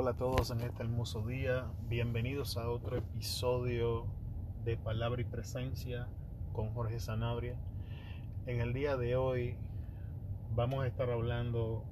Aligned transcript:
Hola 0.00 0.12
a 0.12 0.16
todos 0.16 0.52
en 0.52 0.60
este 0.60 0.84
hermoso 0.84 1.22
día. 1.22 1.66
Bienvenidos 1.88 2.56
a 2.56 2.70
otro 2.70 2.96
episodio 2.96 4.06
de 4.64 4.76
Palabra 4.76 5.20
y 5.20 5.24
Presencia 5.24 6.06
con 6.52 6.72
Jorge 6.72 7.00
Sanabria. 7.00 7.56
En 8.46 8.60
el 8.60 8.72
día 8.74 8.96
de 8.96 9.16
hoy 9.16 9.56
vamos 10.54 10.84
a 10.84 10.86
estar 10.86 11.10
hablando 11.10 11.82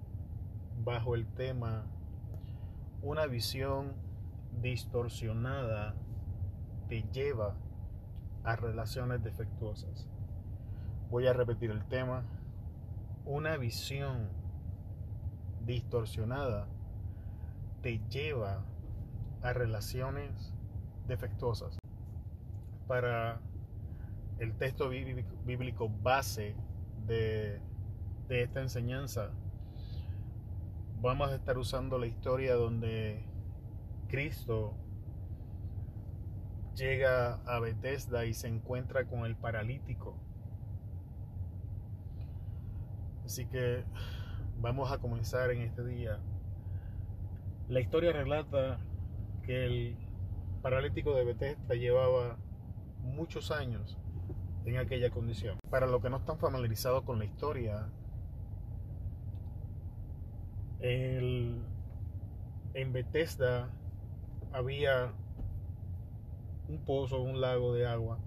bajo 0.84 1.16
el 1.16 1.26
tema 1.26 1.84
Una 3.02 3.26
visión 3.26 3.94
distorsionada 4.62 5.96
te 6.88 7.02
lleva 7.10 7.56
a 8.44 8.54
relaciones 8.54 9.24
defectuosas. 9.24 10.06
Voy 11.10 11.26
a 11.26 11.32
repetir 11.32 11.72
el 11.72 11.84
tema. 11.86 12.22
Una 13.24 13.56
visión 13.56 14.28
distorsionada 15.64 16.68
te 17.86 18.00
lleva 18.10 18.64
a 19.42 19.52
relaciones 19.52 20.52
defectuosas. 21.06 21.78
Para 22.88 23.40
el 24.40 24.56
texto 24.56 24.88
bíblico 24.88 25.88
base 25.88 26.56
de, 27.06 27.60
de 28.26 28.42
esta 28.42 28.60
enseñanza, 28.60 29.30
vamos 31.00 31.30
a 31.30 31.36
estar 31.36 31.58
usando 31.58 31.96
la 31.96 32.08
historia 32.08 32.56
donde 32.56 33.24
Cristo 34.08 34.74
llega 36.74 37.34
a 37.44 37.60
Bethesda 37.60 38.26
y 38.26 38.34
se 38.34 38.48
encuentra 38.48 39.06
con 39.06 39.26
el 39.26 39.36
paralítico. 39.36 40.18
Así 43.24 43.46
que 43.46 43.84
vamos 44.58 44.90
a 44.90 44.98
comenzar 44.98 45.52
en 45.52 45.62
este 45.62 45.84
día. 45.84 46.20
La 47.68 47.80
historia 47.80 48.12
relata 48.12 48.78
que 49.44 49.66
el 49.66 49.96
paralítico 50.62 51.14
de 51.14 51.24
Bethesda 51.24 51.74
llevaba 51.74 52.36
muchos 53.00 53.50
años 53.50 53.98
en 54.64 54.78
aquella 54.78 55.10
condición. 55.10 55.58
Para 55.68 55.88
los 55.88 56.00
que 56.00 56.08
no 56.08 56.18
están 56.18 56.38
familiarizados 56.38 57.02
con 57.02 57.18
la 57.18 57.24
historia, 57.24 57.88
en 60.80 61.64
Bethesda 62.92 63.70
había 64.52 65.12
un 66.68 66.84
pozo, 66.84 67.20
un 67.20 67.40
lago 67.40 67.74
de 67.74 67.86
agua, 67.86 68.20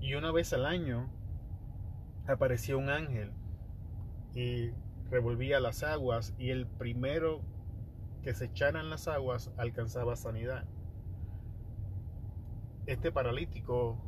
y 0.00 0.14
una 0.14 0.32
vez 0.32 0.54
al 0.54 0.64
año 0.64 1.10
aparecía 2.26 2.78
un 2.78 2.88
ángel 2.88 3.30
y 4.34 4.70
revolvía 5.10 5.60
las 5.60 5.82
aguas 5.82 6.34
y 6.38 6.48
el 6.50 6.66
primero 6.66 7.42
que 8.22 8.34
se 8.34 8.46
echaran 8.46 8.90
las 8.90 9.08
aguas 9.08 9.50
alcanzaba 9.56 10.16
sanidad. 10.16 10.64
Este 12.86 13.12
paralítico 13.12 13.98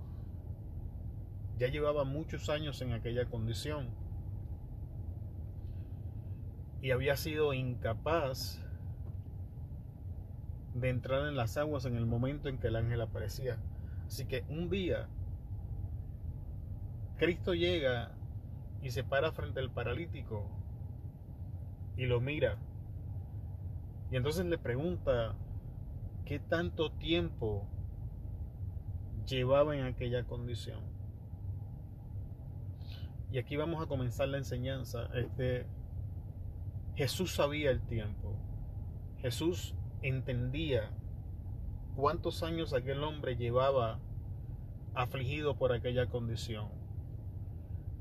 ya 1.58 1.68
llevaba 1.68 2.04
muchos 2.04 2.48
años 2.48 2.80
en 2.82 2.92
aquella 2.92 3.26
condición 3.26 3.88
y 6.82 6.90
había 6.90 7.16
sido 7.16 7.52
incapaz 7.54 8.60
de 10.74 10.88
entrar 10.90 11.28
en 11.28 11.36
las 11.36 11.56
aguas 11.56 11.84
en 11.84 11.96
el 11.96 12.06
momento 12.06 12.48
en 12.48 12.58
que 12.58 12.66
el 12.66 12.76
ángel 12.76 13.00
aparecía. 13.00 13.58
Así 14.06 14.26
que 14.26 14.44
un 14.48 14.68
día 14.68 15.08
Cristo 17.16 17.54
llega 17.54 18.10
y 18.82 18.90
se 18.90 19.04
para 19.04 19.32
frente 19.32 19.60
al 19.60 19.70
paralítico 19.70 20.46
y 21.96 22.06
lo 22.06 22.20
mira. 22.20 22.58
Y 24.10 24.16
entonces 24.16 24.47
le 24.47 24.58
pregunta 24.58 25.34
qué 26.24 26.38
tanto 26.38 26.92
tiempo 26.92 27.66
llevaba 29.27 29.77
en 29.77 29.84
aquella 29.84 30.25
condición. 30.25 30.81
Y 33.32 33.38
aquí 33.38 33.56
vamos 33.56 33.82
a 33.82 33.87
comenzar 33.87 34.28
la 34.28 34.38
enseñanza. 34.38 35.09
Este, 35.15 35.66
Jesús 36.94 37.34
sabía 37.34 37.70
el 37.70 37.81
tiempo. 37.81 38.37
Jesús 39.19 39.75
entendía 40.03 40.91
cuántos 41.97 42.42
años 42.42 42.72
aquel 42.72 43.03
hombre 43.03 43.36
llevaba 43.36 43.98
afligido 44.94 45.56
por 45.56 45.72
aquella 45.72 46.06
condición. 46.06 46.69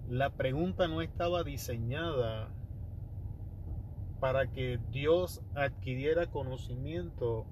La 0.10 0.32
pregunta 0.32 0.88
no 0.88 1.02
estaba 1.02 1.44
diseñada 1.44 2.50
para 4.24 4.48
que 4.48 4.80
Dios 4.90 5.42
adquiriera 5.54 6.28
conocimiento 6.28 7.46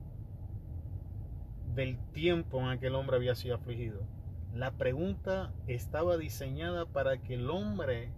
del 1.76 2.00
tiempo 2.14 2.62
en 2.62 2.70
aquel 2.70 2.96
hombre 2.96 3.18
había 3.18 3.36
sido 3.36 3.56
afligido. 3.56 4.08
La 4.56 4.72
pregunta 4.78 5.54
estaba 5.68 6.16
diseñada 6.16 6.86
para 6.86 7.18
que 7.18 7.34
el 7.34 7.50
hombre 7.50 8.14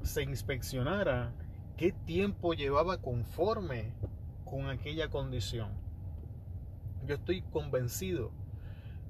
se 0.00 0.22
inspeccionara 0.22 1.34
qué 1.76 1.92
tiempo 1.92 2.54
llevaba 2.54 3.02
conforme 3.02 3.92
con 4.46 4.70
aquella 4.70 5.10
condición. 5.10 5.72
Yo 7.04 7.16
estoy 7.16 7.42
convencido 7.42 8.32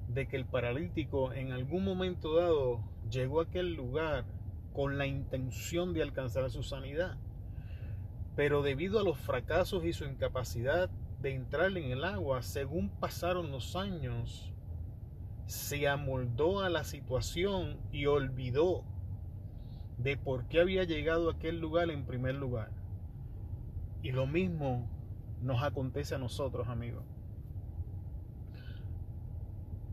de 0.09 0.27
que 0.27 0.35
el 0.35 0.45
paralítico 0.45 1.31
en 1.31 1.53
algún 1.53 1.85
momento 1.85 2.35
dado 2.35 2.83
llegó 3.09 3.39
a 3.39 3.43
aquel 3.45 3.75
lugar 3.75 4.25
con 4.73 4.97
la 4.97 5.07
intención 5.07 5.93
de 5.93 6.01
alcanzar 6.01 6.49
su 6.49 6.61
sanidad. 6.61 7.17
Pero 8.35 8.63
debido 8.63 8.99
a 8.99 9.03
los 9.03 9.17
fracasos 9.17 9.85
y 9.85 9.93
su 9.93 10.05
incapacidad 10.05 10.89
de 11.21 11.35
entrar 11.35 11.77
en 11.77 11.91
el 11.91 12.03
agua, 12.03 12.41
según 12.41 12.89
pasaron 12.89 13.51
los 13.51 13.75
años, 13.75 14.51
se 15.45 15.87
amoldó 15.87 16.61
a 16.61 16.69
la 16.69 16.83
situación 16.83 17.77
y 17.91 18.07
olvidó 18.07 18.83
de 19.97 20.17
por 20.17 20.47
qué 20.47 20.59
había 20.59 20.83
llegado 20.83 21.29
a 21.29 21.33
aquel 21.33 21.59
lugar 21.59 21.91
en 21.91 22.05
primer 22.05 22.35
lugar. 22.35 22.71
Y 24.01 24.11
lo 24.11 24.25
mismo 24.25 24.89
nos 25.41 25.61
acontece 25.61 26.15
a 26.15 26.17
nosotros, 26.17 26.67
amigos. 26.67 27.05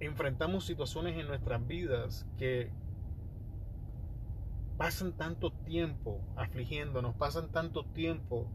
Enfrentamos 0.00 0.64
situaciones 0.64 1.18
en 1.18 1.28
nuestras 1.28 1.66
vidas 1.66 2.26
que 2.38 2.72
pasan 4.80 5.12
tanto 5.12 5.50
tiempo 5.52 6.22
afligiéndonos, 6.36 7.14
pasan 7.14 7.52
tanto 7.52 7.84
tiempo 7.84 8.50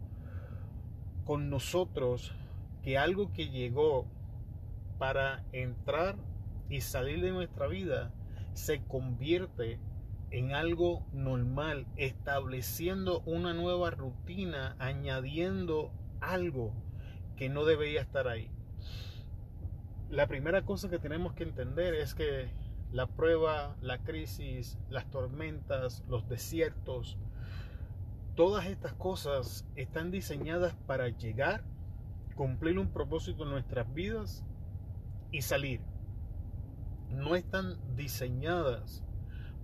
con 1.23 1.51
nosotros 1.51 2.33
que 2.81 2.97
algo 2.97 3.31
que 3.31 3.49
llegó 3.49 4.07
para 4.97 5.45
entrar 5.51 6.15
y 6.67 6.81
salir 6.81 7.21
de 7.21 7.29
nuestra 7.29 7.67
vida 7.67 8.11
se 8.53 8.83
convierte 8.85 9.79
en 10.31 10.53
algo 10.53 11.05
normal, 11.13 11.85
estableciendo 11.95 13.19
una 13.27 13.53
nueva 13.53 13.91
rutina, 13.91 14.75
añadiendo 14.79 15.91
algo 16.21 16.73
que 17.35 17.49
no 17.49 17.65
debería 17.65 18.01
estar 18.01 18.27
ahí. 18.27 18.49
La 20.09 20.25
primera 20.25 20.63
cosa 20.63 20.89
que 20.89 20.97
tenemos 20.97 21.33
que 21.33 21.43
entender 21.43 21.93
es 21.93 22.15
que 22.15 22.49
la 22.95 23.07
prueba, 23.07 23.75
la 23.81 23.97
crisis, 23.97 24.79
las 24.89 25.11
tormentas, 25.11 26.01
los 26.07 26.29
desiertos, 26.29 27.17
todas 28.35 28.67
estas 28.67 28.93
cosas 28.93 29.67
están 29.75 30.11
diseñadas 30.11 30.75
para 30.87 31.09
llegar, 31.09 31.65
cumplir 32.35 32.79
un 32.79 32.87
propósito 32.87 33.43
en 33.43 33.49
nuestras 33.49 33.93
vidas 33.93 34.45
y 35.29 35.41
salir. 35.41 35.81
No 37.09 37.35
están 37.35 37.75
diseñadas 37.97 39.03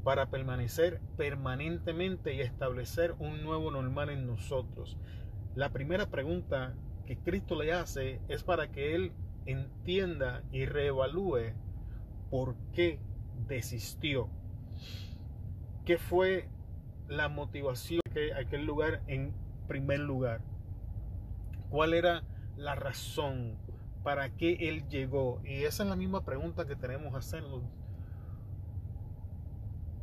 para 0.04 0.30
permanecer 0.30 1.00
permanentemente 1.16 2.34
y 2.34 2.42
establecer 2.42 3.16
un 3.18 3.44
nuevo 3.44 3.72
normal 3.72 4.10
en 4.10 4.28
nosotros. 4.28 4.98
La 5.56 5.70
primera 5.70 6.08
pregunta 6.08 6.76
que 7.06 7.18
Cristo 7.18 7.56
le 7.56 7.72
hace 7.72 8.20
es 8.28 8.44
para 8.44 8.74
que 8.74 8.94
Él 8.94 9.14
entienda 9.46 10.44
y 10.52 10.66
reevalúe 10.66 11.54
por 12.30 12.56
qué 12.74 13.00
desistió. 13.48 14.30
¿Qué 15.86 15.98
fue 15.98 16.50
la 17.08 17.30
motivación 17.30 18.02
de 18.14 18.34
aquel 18.34 18.66
lugar 18.66 19.02
en 19.08 19.34
primer 19.68 20.00
lugar? 20.00 20.42
¿Cuál 21.70 21.94
era 21.94 22.24
la 22.58 22.76
razón 22.76 23.58
para 24.04 24.30
qué 24.30 24.70
él 24.70 24.88
llegó? 24.90 25.42
Y 25.44 25.64
esa 25.64 25.84
es 25.84 25.90
la 25.90 25.96
misma 25.96 26.24
pregunta 26.26 26.66
que 26.66 26.76
tenemos 26.76 27.12
que 27.12 27.18
hacernos 27.18 27.64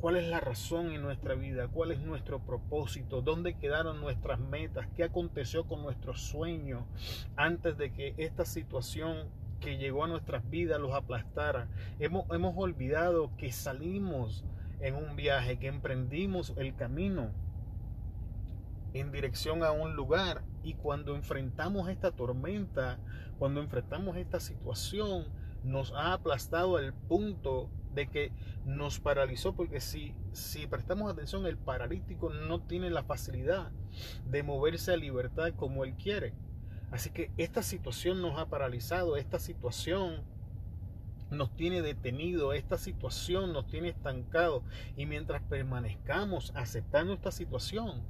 ¿Cuál 0.00 0.14
es 0.14 0.28
la 0.28 0.38
razón 0.38 0.92
en 0.92 1.02
nuestra 1.02 1.34
vida? 1.34 1.66
¿Cuál 1.66 1.90
es 1.90 1.98
nuestro 1.98 2.38
propósito? 2.38 3.20
¿Dónde 3.20 3.54
quedaron 3.54 4.00
nuestras 4.00 4.38
metas? 4.38 4.86
¿Qué 4.94 5.02
aconteció 5.02 5.66
con 5.66 5.82
nuestros 5.82 6.20
sueños 6.22 6.84
antes 7.34 7.76
de 7.76 7.92
que 7.92 8.14
esta 8.16 8.44
situación 8.44 9.26
que 9.60 9.76
llegó 9.76 10.04
a 10.04 10.08
nuestras 10.08 10.48
vidas 10.48 10.80
los 10.80 10.94
aplastara? 10.94 11.68
Hemos, 11.98 12.24
hemos 12.30 12.54
olvidado 12.56 13.36
que 13.36 13.52
salimos 13.52 14.44
en 14.80 14.94
un 14.94 15.16
viaje, 15.16 15.58
que 15.58 15.66
emprendimos 15.66 16.54
el 16.56 16.74
camino 16.74 17.32
en 18.94 19.12
dirección 19.12 19.62
a 19.62 19.70
un 19.70 19.94
lugar 19.94 20.42
y 20.62 20.74
cuando 20.74 21.14
enfrentamos 21.14 21.88
esta 21.88 22.10
tormenta, 22.10 22.98
cuando 23.38 23.60
enfrentamos 23.60 24.16
esta 24.16 24.40
situación, 24.40 25.26
nos 25.64 25.92
ha 25.92 26.12
aplastado 26.12 26.76
al 26.76 26.94
punto 26.94 27.70
de 27.94 28.08
que 28.08 28.32
nos 28.64 29.00
paralizó 29.00 29.54
porque 29.54 29.80
si, 29.80 30.14
si 30.32 30.66
prestamos 30.66 31.10
atención 31.10 31.46
el 31.46 31.58
paralítico 31.58 32.30
no 32.30 32.60
tiene 32.60 32.90
la 32.90 33.02
facilidad 33.02 33.72
de 34.26 34.42
moverse 34.42 34.92
a 34.92 34.96
libertad 34.96 35.52
como 35.56 35.84
él 35.84 35.94
quiere. 35.94 36.34
Así 36.90 37.10
que 37.10 37.30
esta 37.36 37.62
situación 37.62 38.22
nos 38.22 38.38
ha 38.38 38.46
paralizado, 38.46 39.16
esta 39.16 39.38
situación 39.38 40.22
nos 41.30 41.54
tiene 41.54 41.82
detenido, 41.82 42.52
esta 42.52 42.78
situación 42.78 43.52
nos 43.52 43.66
tiene 43.66 43.88
estancado 43.88 44.62
y 44.96 45.04
mientras 45.06 45.42
permanezcamos 45.42 46.52
aceptando 46.54 47.12
esta 47.12 47.30
situación, 47.30 48.02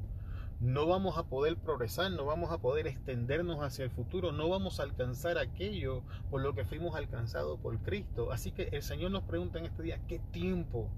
no 0.60 0.86
vamos 0.86 1.18
a 1.18 1.24
poder 1.24 1.56
progresar, 1.56 2.10
no 2.10 2.24
vamos 2.24 2.50
a 2.50 2.58
poder 2.58 2.88
extendernos 2.88 3.62
hacia 3.62 3.84
el 3.84 3.90
futuro, 3.90 4.32
no 4.32 4.48
vamos 4.48 4.80
a 4.80 4.82
alcanzar 4.82 5.38
aquello 5.38 6.02
por 6.30 6.42
lo 6.42 6.54
que 6.54 6.64
fuimos 6.64 6.96
alcanzados 6.96 7.60
por 7.60 7.78
Cristo. 7.80 8.32
Así 8.32 8.50
que 8.50 8.68
el 8.72 8.82
Señor 8.82 9.12
nos 9.12 9.22
pregunta 9.22 9.58
en 9.58 9.66
este 9.66 9.84
día, 9.84 10.00
¿qué 10.08 10.18
tiempo 10.18 10.88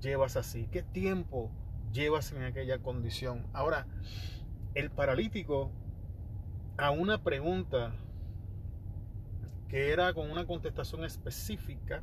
llevas 0.00 0.36
así? 0.36 0.68
¿Qué 0.70 0.82
tiempo 0.82 1.50
llevas 1.92 2.30
en 2.32 2.44
aquella 2.44 2.78
condición? 2.78 3.46
Ahora, 3.52 3.88
el 4.74 4.90
paralítico 4.90 5.72
a 6.76 6.90
una 6.90 7.22
pregunta 7.22 7.94
que 9.68 9.92
era 9.92 10.12
con 10.12 10.30
una 10.30 10.46
contestación 10.46 11.04
específica, 11.04 12.02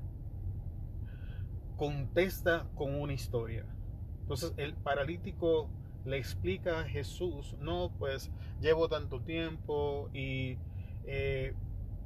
contesta 1.78 2.68
con 2.76 2.96
una 2.96 3.14
historia. 3.14 3.66
Entonces 4.22 4.54
el 4.58 4.76
paralítico 4.76 5.70
le 6.06 6.18
explica 6.18 6.80
a 6.80 6.84
Jesús, 6.84 7.56
no, 7.60 7.92
pues 8.00 8.32
llevo 8.60 8.88
tanto 8.90 9.22
tiempo 9.22 10.10
y 10.14 10.58
eh, 11.06 11.54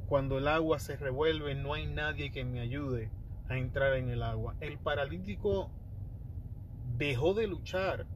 cuando 0.08 0.38
el 0.38 0.48
agua 0.48 0.80
se 0.80 0.98
revuelve 0.98 1.56
no 1.56 1.74
hay 1.74 1.88
nadie 1.88 2.32
que 2.32 2.46
me 2.46 2.60
ayude 2.60 3.12
a 3.48 3.58
entrar 3.58 3.94
en 3.94 4.10
el 4.10 4.24
agua. 4.24 4.56
El 4.60 4.78
paralítico 4.78 5.72
dejó 6.98 7.34
de 7.34 7.48
luchar 7.48 8.08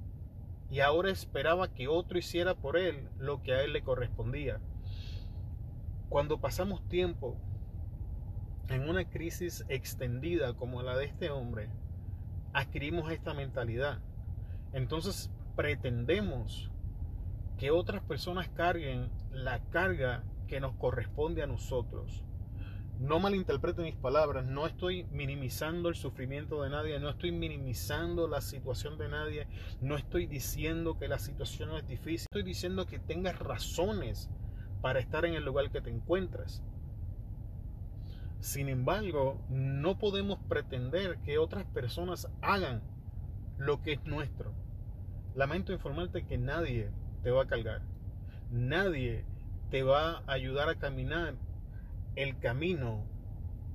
y 0.69 0.81
ahora 0.81 1.09
esperaba 1.09 1.73
que 1.73 1.87
otro 1.87 2.17
hiciera 2.17 2.55
por 2.55 2.77
él 2.77 3.09
lo 3.17 3.41
que 3.41 3.53
a 3.53 3.63
él 3.63 3.73
le 3.73 3.81
correspondía. 3.81 4.59
Cuando 6.09 6.39
pasamos 6.39 6.87
tiempo 6.87 7.37
en 8.69 8.87
una 8.87 9.09
crisis 9.09 9.65
extendida 9.67 10.53
como 10.53 10.83
la 10.83 10.95
de 10.95 11.05
este 11.05 11.31
hombre, 11.31 11.69
adquirimos 12.53 13.11
esta 13.11 13.33
mentalidad. 13.33 13.99
Entonces 14.73 15.31
pretendemos 15.55 16.71
que 17.57 17.71
otras 17.71 18.01
personas 18.03 18.47
carguen 18.49 19.09
la 19.31 19.59
carga 19.69 20.23
que 20.47 20.59
nos 20.59 20.75
corresponde 20.75 21.43
a 21.43 21.47
nosotros. 21.47 22.23
No 22.99 23.17
malinterpreten 23.21 23.85
mis 23.85 23.95
palabras, 23.95 24.45
no 24.45 24.67
estoy 24.67 25.05
minimizando 25.05 25.87
el 25.87 25.95
sufrimiento 25.95 26.63
de 26.63 26.69
nadie, 26.69 26.99
no 26.99 27.09
estoy 27.09 27.31
minimizando 27.31 28.27
la 28.27 28.41
situación 28.41 28.97
de 28.97 29.07
nadie, 29.07 29.47
no 29.79 29.95
estoy 29.95 30.27
diciendo 30.27 30.97
que 30.99 31.07
la 31.07 31.17
situación 31.17 31.73
es 31.77 31.87
difícil, 31.87 32.27
estoy 32.29 32.43
diciendo 32.43 32.87
que 32.87 32.99
tengas 32.99 33.39
razones 33.39 34.29
para 34.81 34.99
estar 34.99 35.23
en 35.23 35.33
el 35.33 35.45
lugar 35.45 35.71
que 35.71 35.79
te 35.79 35.89
encuentras. 35.89 36.61
Sin 38.41 38.67
embargo, 38.67 39.45
no 39.49 39.97
podemos 39.97 40.37
pretender 40.49 41.19
que 41.19 41.37
otras 41.37 41.65
personas 41.67 42.27
hagan 42.41 42.81
lo 43.57 43.81
que 43.81 43.93
es 43.93 44.03
nuestro. 44.03 44.53
Lamento 45.35 45.71
informarte 45.71 46.25
que 46.25 46.37
nadie 46.37 46.91
te 47.23 47.31
va 47.31 47.43
a 47.43 47.47
cargar. 47.47 47.81
Nadie 48.51 49.23
te 49.71 49.83
va 49.83 50.17
a 50.17 50.33
ayudar 50.33 50.67
a 50.67 50.79
caminar 50.79 51.35
el 52.19 52.37
camino 52.37 53.05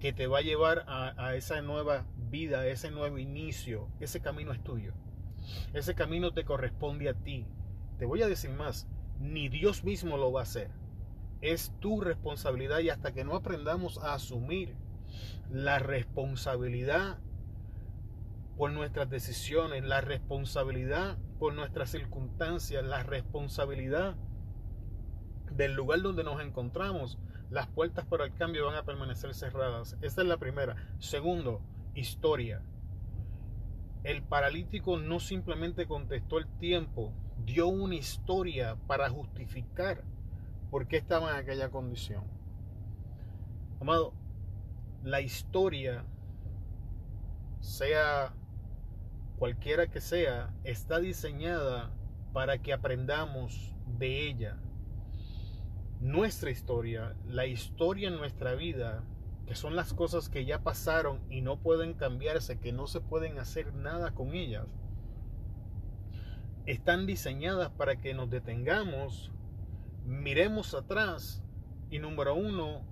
que 0.00 0.12
te 0.12 0.26
va 0.26 0.38
a 0.38 0.43
llevar 0.43 0.85
a, 0.87 1.35
esa 1.35 1.62
nueva 1.62 2.05
vida, 2.31 2.61
a 2.61 2.67
ese 2.67 2.91
nuevo 2.91 3.17
inicio. 3.17 3.88
Ese 4.00 4.20
camino 4.20 4.52
es 4.52 4.62
tuyo. 4.62 4.93
Ese 5.73 5.94
camino 5.94 6.32
te 6.35 6.44
corresponde 6.44 7.08
a 7.08 7.14
ti. 7.14 7.46
Te 7.99 8.05
voy 8.05 8.20
a 8.20 8.29
decir 8.29 8.50
más, 8.50 8.87
ni 9.19 9.49
Dios 9.49 9.82
mismo 9.82 10.19
lo 10.19 10.31
va 10.31 10.41
a 10.41 10.43
hacer. 10.43 10.70
Es 11.41 11.73
tu 11.81 12.02
responsabilidad 12.02 12.81
y 12.81 12.91
hasta 12.91 13.14
que 13.14 13.25
no 13.25 13.35
aprendamos 13.35 13.96
a 13.96 14.12
asumir 14.12 14.76
la 15.50 15.79
responsabilidad 15.79 17.19
por 18.58 18.73
nuestras 18.73 19.08
decisiones, 19.08 19.85
la 19.85 20.02
responsabilidad 20.02 21.17
por 21.38 21.55
nuestras 21.55 21.91
circunstancias, 21.91 22.85
la 22.85 23.02
responsabilidad 23.05 24.17
del 25.50 25.73
lugar 25.73 26.02
donde 26.02 26.25
nos 26.25 26.43
encontramos, 26.43 27.19
las 27.54 27.68
puertas 27.68 28.04
para 28.04 28.24
el 28.24 28.34
cambio 28.34 28.66
van 28.66 28.74
a 28.74 28.82
permanecer 28.82 29.32
cerradas. 29.32 29.96
Esta 30.02 30.22
es 30.22 30.28
la 30.28 30.38
primera. 30.38 30.74
Segundo, 30.98 31.60
historia. 31.94 32.62
El 34.02 34.24
paralítico 34.24 34.98
no 34.98 35.20
simplemente 35.20 35.86
contestó 35.86 36.38
el 36.38 36.48
tiempo, 36.58 37.12
dio 37.44 37.68
una 37.68 37.94
historia 37.94 38.76
para 38.88 39.08
justificar 39.08 40.02
por 40.72 40.88
qué 40.88 40.96
estaba 40.96 41.30
en 41.30 41.36
aquella 41.36 41.70
condición. 41.70 42.24
Amado, 43.80 44.14
la 45.04 45.20
historia, 45.20 46.04
sea 47.60 48.34
cualquiera 49.38 49.86
que 49.86 50.00
sea, 50.00 50.52
está 50.64 50.98
diseñada 50.98 51.92
para 52.32 52.58
que 52.58 52.72
aprendamos 52.72 53.76
de 53.96 54.26
ella. 54.26 54.58
Nuestra 56.04 56.50
historia, 56.50 57.16
la 57.26 57.46
historia 57.46 58.08
en 58.08 58.16
nuestra 58.16 58.54
vida, 58.54 59.02
que 59.46 59.54
son 59.54 59.74
las 59.74 59.94
cosas 59.94 60.28
que 60.28 60.44
ya 60.44 60.62
pasaron 60.62 61.18
y 61.30 61.40
no 61.40 61.56
pueden 61.56 61.94
cambiarse, 61.94 62.60
que 62.60 62.72
no 62.72 62.86
se 62.86 63.00
pueden 63.00 63.38
hacer 63.38 63.72
nada 63.72 64.10
con 64.10 64.34
ellas, 64.34 64.66
están 66.66 67.06
diseñadas 67.06 67.70
para 67.70 68.02
que 68.02 68.12
nos 68.12 68.28
detengamos, 68.28 69.32
miremos 70.04 70.74
atrás 70.74 71.42
y 71.88 72.00
número 72.00 72.34
uno, 72.34 72.82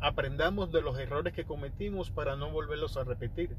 aprendamos 0.00 0.72
de 0.72 0.80
los 0.80 0.98
errores 0.98 1.34
que 1.34 1.44
cometimos 1.44 2.10
para 2.10 2.34
no 2.34 2.50
volverlos 2.50 2.96
a 2.96 3.04
repetir. 3.04 3.54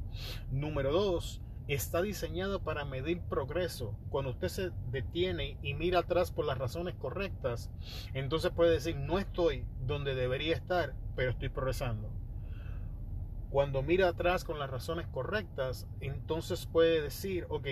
Número 0.50 0.92
dos, 0.92 1.44
está 1.68 2.02
diseñado 2.02 2.62
para 2.62 2.86
medir 2.86 3.22
progreso. 3.22 3.96
Cuando 4.10 4.32
usted 4.32 4.48
se 4.48 4.72
detiene 4.92 5.58
y 5.62 5.74
mira 5.74 6.00
atrás 6.00 6.32
por 6.32 6.46
las 6.46 6.58
razones 6.58 6.96
correctas, 6.96 7.70
entonces 8.14 8.52
puede 8.52 8.72
decir, 8.72 8.96
no 8.96 9.20
estoy 9.20 9.66
donde 9.86 10.16
debería 10.16 10.56
estar, 10.56 10.94
pero 11.16 11.32
estoy 11.32 11.50
progresando. 11.50 12.10
Cuando 13.50 13.82
mira 13.82 14.10
atrás 14.10 14.44
con 14.44 14.60
las 14.60 14.70
razones 14.70 15.08
correctas, 15.08 15.88
entonces 16.02 16.66
puede 16.66 17.02
decir, 17.02 17.46
ok, 17.50 17.68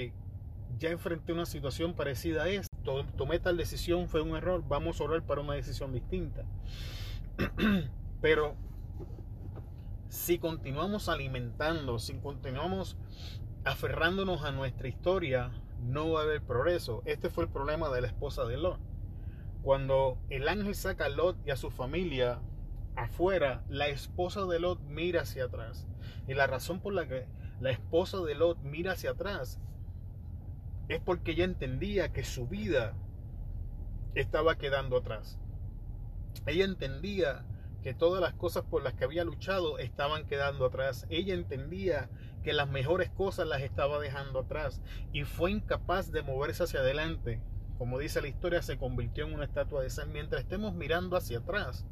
ya 0.78 0.90
enfrenté 0.90 1.34
una 1.34 1.46
situación 1.46 1.94
parecida 1.94 2.44
a 2.44 2.50
esta, 2.50 2.76
tomé 3.18 3.40
tal 3.40 3.58
decisión, 3.58 4.10
fue 4.10 4.22
un 4.22 4.36
error, 4.36 4.64
vamos 4.68 5.00
a 5.00 5.06
orar 5.06 5.24
para 5.24 5.42
una 5.42 5.54
decisión 5.54 5.94
distinta. 5.94 6.46
pero 8.22 8.56
si 10.10 10.40
continuamos 10.40 11.10
alimentando, 11.10 12.00
si 12.00 12.14
continuamos 12.16 12.98
aferrándonos 13.66 14.44
a 14.44 14.52
nuestra 14.52 14.88
historia, 14.88 15.52
no 15.82 16.12
va 16.12 16.22
a 16.22 16.24
haber 16.24 16.42
progreso. 16.42 17.02
Este 17.06 17.30
fue 17.30 17.46
el 17.46 17.50
problema 17.50 17.90
de 17.90 18.02
la 18.02 18.08
esposa 18.08 18.46
de 18.46 18.58
Lot. 18.58 18.80
Cuando 19.64 20.20
el 20.30 20.48
ángel 20.48 20.76
saca 20.76 21.06
a 21.06 21.10
Lot 21.10 21.38
y 21.46 21.52
a 21.52 21.58
su 21.58 21.72
familia 21.72 22.40
afuera, 22.96 23.64
la 23.68 23.88
esposa 23.88 24.46
de 24.46 24.60
Lot 24.60 24.80
mira 24.82 25.22
hacia 25.22 25.46
atrás. 25.46 25.88
Y 26.28 26.36
la 26.36 26.46
razón 26.46 26.80
por 26.80 26.94
la 26.94 27.08
que 27.08 27.28
la 27.60 27.72
esposa 27.72 28.20
de 28.20 28.36
Lot 28.36 28.60
mira 28.62 28.94
hacia 28.94 29.12
atrás 29.12 29.60
es 30.88 31.02
porque 31.02 31.32
ella 31.32 31.46
entendía 31.46 32.14
que 32.14 32.24
su 32.24 32.48
vida 32.48 32.96
estaba 34.14 34.58
quedando 34.58 34.98
atrás. 34.98 35.40
Ella 36.46 36.66
entendía 36.66 37.46
que 37.86 37.94
todas 37.94 38.20
las 38.20 38.34
cosas 38.34 38.64
por 38.64 38.82
las 38.82 38.96
que 38.96 39.04
había 39.04 39.24
luchado 39.24 39.78
estaban 39.78 40.26
quedando 40.26 40.66
atrás. 40.66 41.06
Ella 41.12 41.36
entendía 41.36 42.10
que 42.44 42.52
las 42.52 42.68
mejores 42.68 43.12
cosas 43.12 43.48
las 43.48 43.62
estaba 43.62 44.00
dejando 44.00 44.40
atrás 44.40 44.82
y 45.14 45.24
fue 45.24 45.52
incapaz 45.52 46.12
de 46.12 46.24
moverse 46.24 46.64
hacia 46.64 46.80
adelante. 46.80 47.44
Como 47.78 48.00
dice 48.00 48.24
la 48.24 48.28
historia, 48.28 48.64
se 48.64 48.80
convirtió 48.80 49.28
en 49.28 49.36
una 49.36 49.46
estatua 49.46 49.84
de 49.84 49.92
sal. 49.92 50.10
Mientras 50.10 50.42
estemos 50.42 50.74
mirando 50.74 51.16
hacia 51.16 51.38
atrás, 51.38 51.86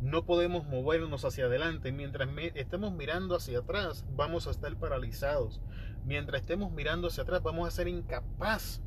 no 0.00 0.24
podemos 0.24 0.64
movernos 0.64 1.26
hacia 1.26 1.44
adelante. 1.44 1.92
Mientras 1.92 2.26
estemos 2.54 2.94
mirando 2.94 3.36
hacia 3.36 3.58
atrás, 3.58 4.06
vamos 4.16 4.46
a 4.46 4.52
estar 4.52 4.74
paralizados. 4.76 5.60
Mientras 6.06 6.40
estemos 6.40 6.72
mirando 6.72 7.08
hacia 7.08 7.24
atrás, 7.24 7.42
vamos 7.42 7.68
a 7.68 7.72
ser 7.72 7.88
incapaz 7.88 8.80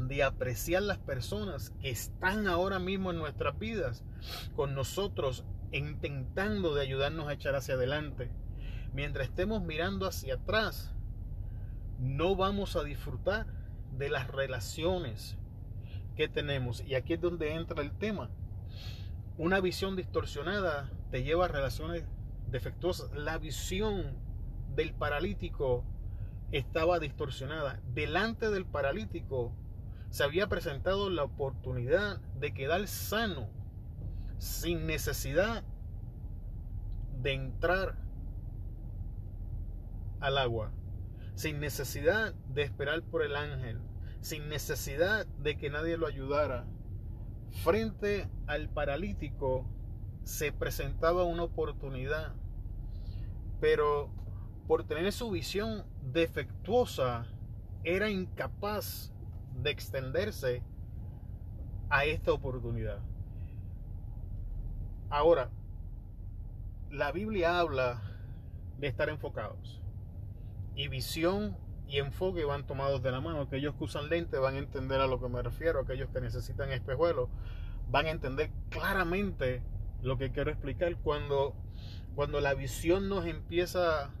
de 0.00 0.24
apreciar 0.24 0.82
las 0.82 0.98
personas 0.98 1.70
que 1.80 1.90
están 1.90 2.48
ahora 2.48 2.80
mismo 2.80 3.12
en 3.12 3.18
nuestras 3.18 3.56
vidas 3.56 4.02
con 4.56 4.74
nosotros 4.74 5.44
intentando 5.72 6.74
de 6.74 6.82
ayudarnos 6.82 7.28
a 7.28 7.32
echar 7.32 7.54
hacia 7.54 7.74
adelante 7.74 8.30
mientras 8.92 9.28
estemos 9.28 9.62
mirando 9.62 10.06
hacia 10.06 10.34
atrás, 10.34 10.94
no 11.98 12.34
vamos 12.36 12.76
a 12.76 12.82
disfrutar 12.82 13.46
de 13.96 14.08
las 14.08 14.28
relaciones 14.28 15.36
que 16.16 16.28
tenemos. 16.28 16.82
Y 16.82 16.94
aquí 16.94 17.14
es 17.14 17.20
donde 17.20 17.54
entra 17.54 17.82
el 17.82 17.92
tema. 17.92 18.30
Una 19.36 19.60
visión 19.60 19.96
distorsionada 19.96 20.90
te 21.10 21.22
lleva 21.22 21.46
a 21.46 21.48
relaciones 21.48 22.04
defectuosas. 22.48 23.12
La 23.12 23.38
visión 23.38 24.18
del 24.74 24.92
paralítico 24.92 25.84
estaba 26.52 26.98
distorsionada. 26.98 27.80
Delante 27.94 28.50
del 28.50 28.66
paralítico 28.66 29.54
se 30.10 30.24
había 30.24 30.48
presentado 30.48 31.10
la 31.10 31.24
oportunidad 31.24 32.20
de 32.38 32.52
quedar 32.52 32.86
sano 32.88 33.48
sin 34.40 34.86
necesidad 34.86 35.62
de 37.20 37.34
entrar 37.34 37.94
al 40.18 40.38
agua, 40.38 40.72
sin 41.34 41.60
necesidad 41.60 42.32
de 42.48 42.62
esperar 42.62 43.02
por 43.02 43.22
el 43.22 43.36
ángel, 43.36 43.78
sin 44.22 44.48
necesidad 44.48 45.26
de 45.26 45.58
que 45.58 45.68
nadie 45.68 45.98
lo 45.98 46.06
ayudara. 46.06 46.66
Frente 47.62 48.30
al 48.46 48.70
paralítico 48.70 49.66
se 50.24 50.52
presentaba 50.52 51.24
una 51.24 51.42
oportunidad, 51.42 52.34
pero 53.60 54.10
por 54.66 54.84
tener 54.84 55.12
su 55.12 55.30
visión 55.30 55.84
defectuosa, 56.00 57.26
era 57.84 58.08
incapaz 58.08 59.12
de 59.62 59.70
extenderse 59.70 60.62
a 61.90 62.06
esta 62.06 62.32
oportunidad. 62.32 63.00
Ahora, 65.10 65.50
la 66.88 67.10
Biblia 67.10 67.58
habla 67.58 68.00
de 68.78 68.86
estar 68.86 69.08
enfocados. 69.08 69.82
Y 70.76 70.86
visión 70.86 71.56
y 71.88 71.98
enfoque 71.98 72.44
van 72.44 72.64
tomados 72.64 73.02
de 73.02 73.10
la 73.10 73.20
mano. 73.20 73.40
Aquellos 73.40 73.74
que 73.74 73.84
usan 73.84 74.08
lente 74.08 74.38
van 74.38 74.54
a 74.54 74.58
entender 74.58 75.00
a 75.00 75.08
lo 75.08 75.20
que 75.20 75.28
me 75.28 75.42
refiero. 75.42 75.80
Aquellos 75.80 76.10
que 76.10 76.20
necesitan 76.20 76.70
espejuelos 76.70 77.28
van 77.90 78.06
a 78.06 78.10
entender 78.10 78.52
claramente 78.68 79.64
lo 80.00 80.16
que 80.16 80.30
quiero 80.30 80.52
explicar. 80.52 80.96
Cuando, 80.98 81.56
cuando 82.14 82.40
la 82.40 82.54
visión 82.54 83.08
nos 83.08 83.26
empieza 83.26 84.12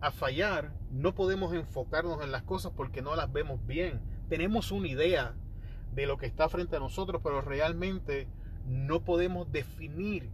a 0.00 0.10
fallar, 0.10 0.72
no 0.90 1.14
podemos 1.14 1.54
enfocarnos 1.54 2.20
en 2.24 2.32
las 2.32 2.42
cosas 2.42 2.72
porque 2.76 3.00
no 3.00 3.14
las 3.14 3.32
vemos 3.32 3.64
bien. 3.64 4.00
Tenemos 4.28 4.72
una 4.72 4.88
idea 4.88 5.36
de 5.94 6.06
lo 6.06 6.18
que 6.18 6.26
está 6.26 6.48
frente 6.48 6.74
a 6.74 6.80
nosotros, 6.80 7.20
pero 7.22 7.42
realmente 7.42 8.26
no 8.68 9.04
podemos 9.04 9.50
definir 9.50 10.30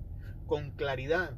con 0.47 0.73
claridad 0.73 1.37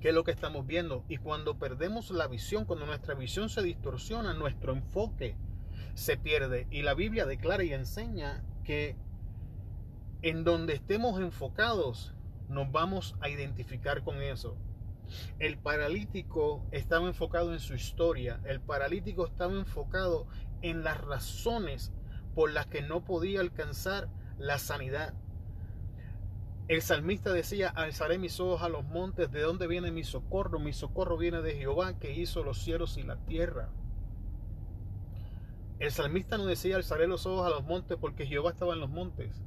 qué 0.00 0.10
es 0.10 0.14
lo 0.14 0.24
que 0.24 0.32
estamos 0.32 0.66
viendo. 0.66 1.04
Y 1.08 1.16
cuando 1.16 1.58
perdemos 1.58 2.10
la 2.10 2.26
visión, 2.26 2.64
cuando 2.64 2.86
nuestra 2.86 3.14
visión 3.14 3.48
se 3.48 3.62
distorsiona, 3.62 4.34
nuestro 4.34 4.72
enfoque 4.72 5.36
se 5.94 6.16
pierde. 6.16 6.66
Y 6.70 6.82
la 6.82 6.94
Biblia 6.94 7.24
declara 7.24 7.64
y 7.64 7.72
enseña 7.72 8.44
que 8.64 8.96
en 10.22 10.44
donde 10.44 10.74
estemos 10.74 11.20
enfocados, 11.20 12.14
nos 12.48 12.70
vamos 12.72 13.14
a 13.20 13.28
identificar 13.28 14.02
con 14.02 14.22
eso. 14.22 14.56
El 15.38 15.58
paralítico 15.58 16.66
estaba 16.70 17.06
enfocado 17.06 17.52
en 17.52 17.60
su 17.60 17.74
historia. 17.74 18.40
El 18.44 18.60
paralítico 18.60 19.26
estaba 19.26 19.52
enfocado 19.52 20.26
en 20.62 20.82
las 20.82 21.00
razones 21.00 21.92
por 22.34 22.50
las 22.50 22.66
que 22.66 22.82
no 22.82 23.04
podía 23.04 23.40
alcanzar 23.40 24.08
la 24.38 24.58
sanidad. 24.58 25.14
El 26.66 26.80
salmista 26.80 27.30
decía, 27.30 27.68
alzaré 27.68 28.16
mis 28.16 28.40
ojos 28.40 28.62
a 28.62 28.70
los 28.70 28.84
montes, 28.84 29.30
¿de 29.30 29.42
dónde 29.42 29.66
viene 29.66 29.90
mi 29.90 30.02
socorro? 30.02 30.58
Mi 30.58 30.72
socorro 30.72 31.18
viene 31.18 31.42
de 31.42 31.56
Jehová 31.56 31.98
que 31.98 32.14
hizo 32.14 32.42
los 32.42 32.62
cielos 32.62 32.96
y 32.96 33.02
la 33.02 33.16
tierra. 33.26 33.68
El 35.78 35.90
salmista 35.90 36.38
no 36.38 36.46
decía, 36.46 36.76
alzaré 36.76 37.06
los 37.06 37.26
ojos 37.26 37.46
a 37.46 37.50
los 37.50 37.64
montes 37.64 37.98
porque 38.00 38.24
Jehová 38.24 38.52
estaba 38.52 38.72
en 38.72 38.80
los 38.80 38.88
montes. 38.88 39.42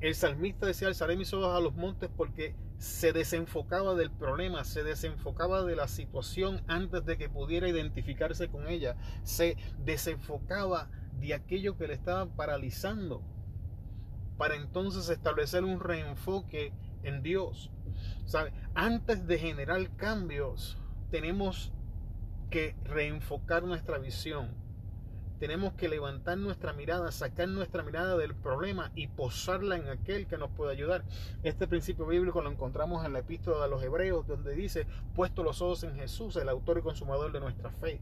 El 0.00 0.14
salmista 0.14 0.64
decía, 0.64 0.88
alzaré 0.88 1.18
mis 1.18 1.34
ojos 1.34 1.54
a 1.54 1.60
los 1.60 1.74
montes 1.74 2.08
porque 2.16 2.54
se 2.78 3.12
desenfocaba 3.12 3.94
del 3.94 4.10
problema, 4.10 4.64
se 4.64 4.82
desenfocaba 4.82 5.64
de 5.64 5.76
la 5.76 5.86
situación 5.86 6.62
antes 6.66 7.04
de 7.04 7.18
que 7.18 7.28
pudiera 7.28 7.68
identificarse 7.68 8.48
con 8.48 8.68
ella, 8.68 8.96
se 9.22 9.58
desenfocaba 9.84 10.88
de 11.20 11.34
aquello 11.34 11.76
que 11.76 11.88
le 11.88 11.94
estaba 11.94 12.24
paralizando 12.24 13.22
para 14.38 14.56
entonces 14.56 15.10
establecer 15.10 15.64
un 15.64 15.80
reenfoque 15.80 16.72
en 17.02 17.22
Dios. 17.22 17.70
¿Sabe? 18.24 18.52
Antes 18.74 19.26
de 19.26 19.38
generar 19.38 19.94
cambios, 19.96 20.78
tenemos 21.10 21.72
que 22.50 22.74
reenfocar 22.84 23.62
nuestra 23.64 23.98
visión 23.98 24.54
tenemos 25.38 25.72
que 25.74 25.88
levantar 25.88 26.36
nuestra 26.36 26.72
mirada, 26.72 27.12
sacar 27.12 27.48
nuestra 27.48 27.82
mirada 27.82 28.16
del 28.16 28.34
problema 28.34 28.90
y 28.94 29.06
posarla 29.06 29.76
en 29.76 29.88
aquel 29.88 30.26
que 30.26 30.36
nos 30.36 30.50
puede 30.50 30.72
ayudar. 30.72 31.04
Este 31.42 31.68
principio 31.68 32.06
bíblico 32.06 32.42
lo 32.42 32.50
encontramos 32.50 33.04
en 33.04 33.12
la 33.12 33.20
epístola 33.20 33.62
de 33.62 33.70
los 33.70 33.82
Hebreos, 33.82 34.26
donde 34.26 34.54
dice, 34.54 34.86
puesto 35.14 35.42
los 35.42 35.62
ojos 35.62 35.84
en 35.84 35.94
Jesús, 35.94 36.36
el 36.36 36.48
autor 36.48 36.78
y 36.78 36.82
consumador 36.82 37.32
de 37.32 37.40
nuestra 37.40 37.70
fe. 37.70 38.00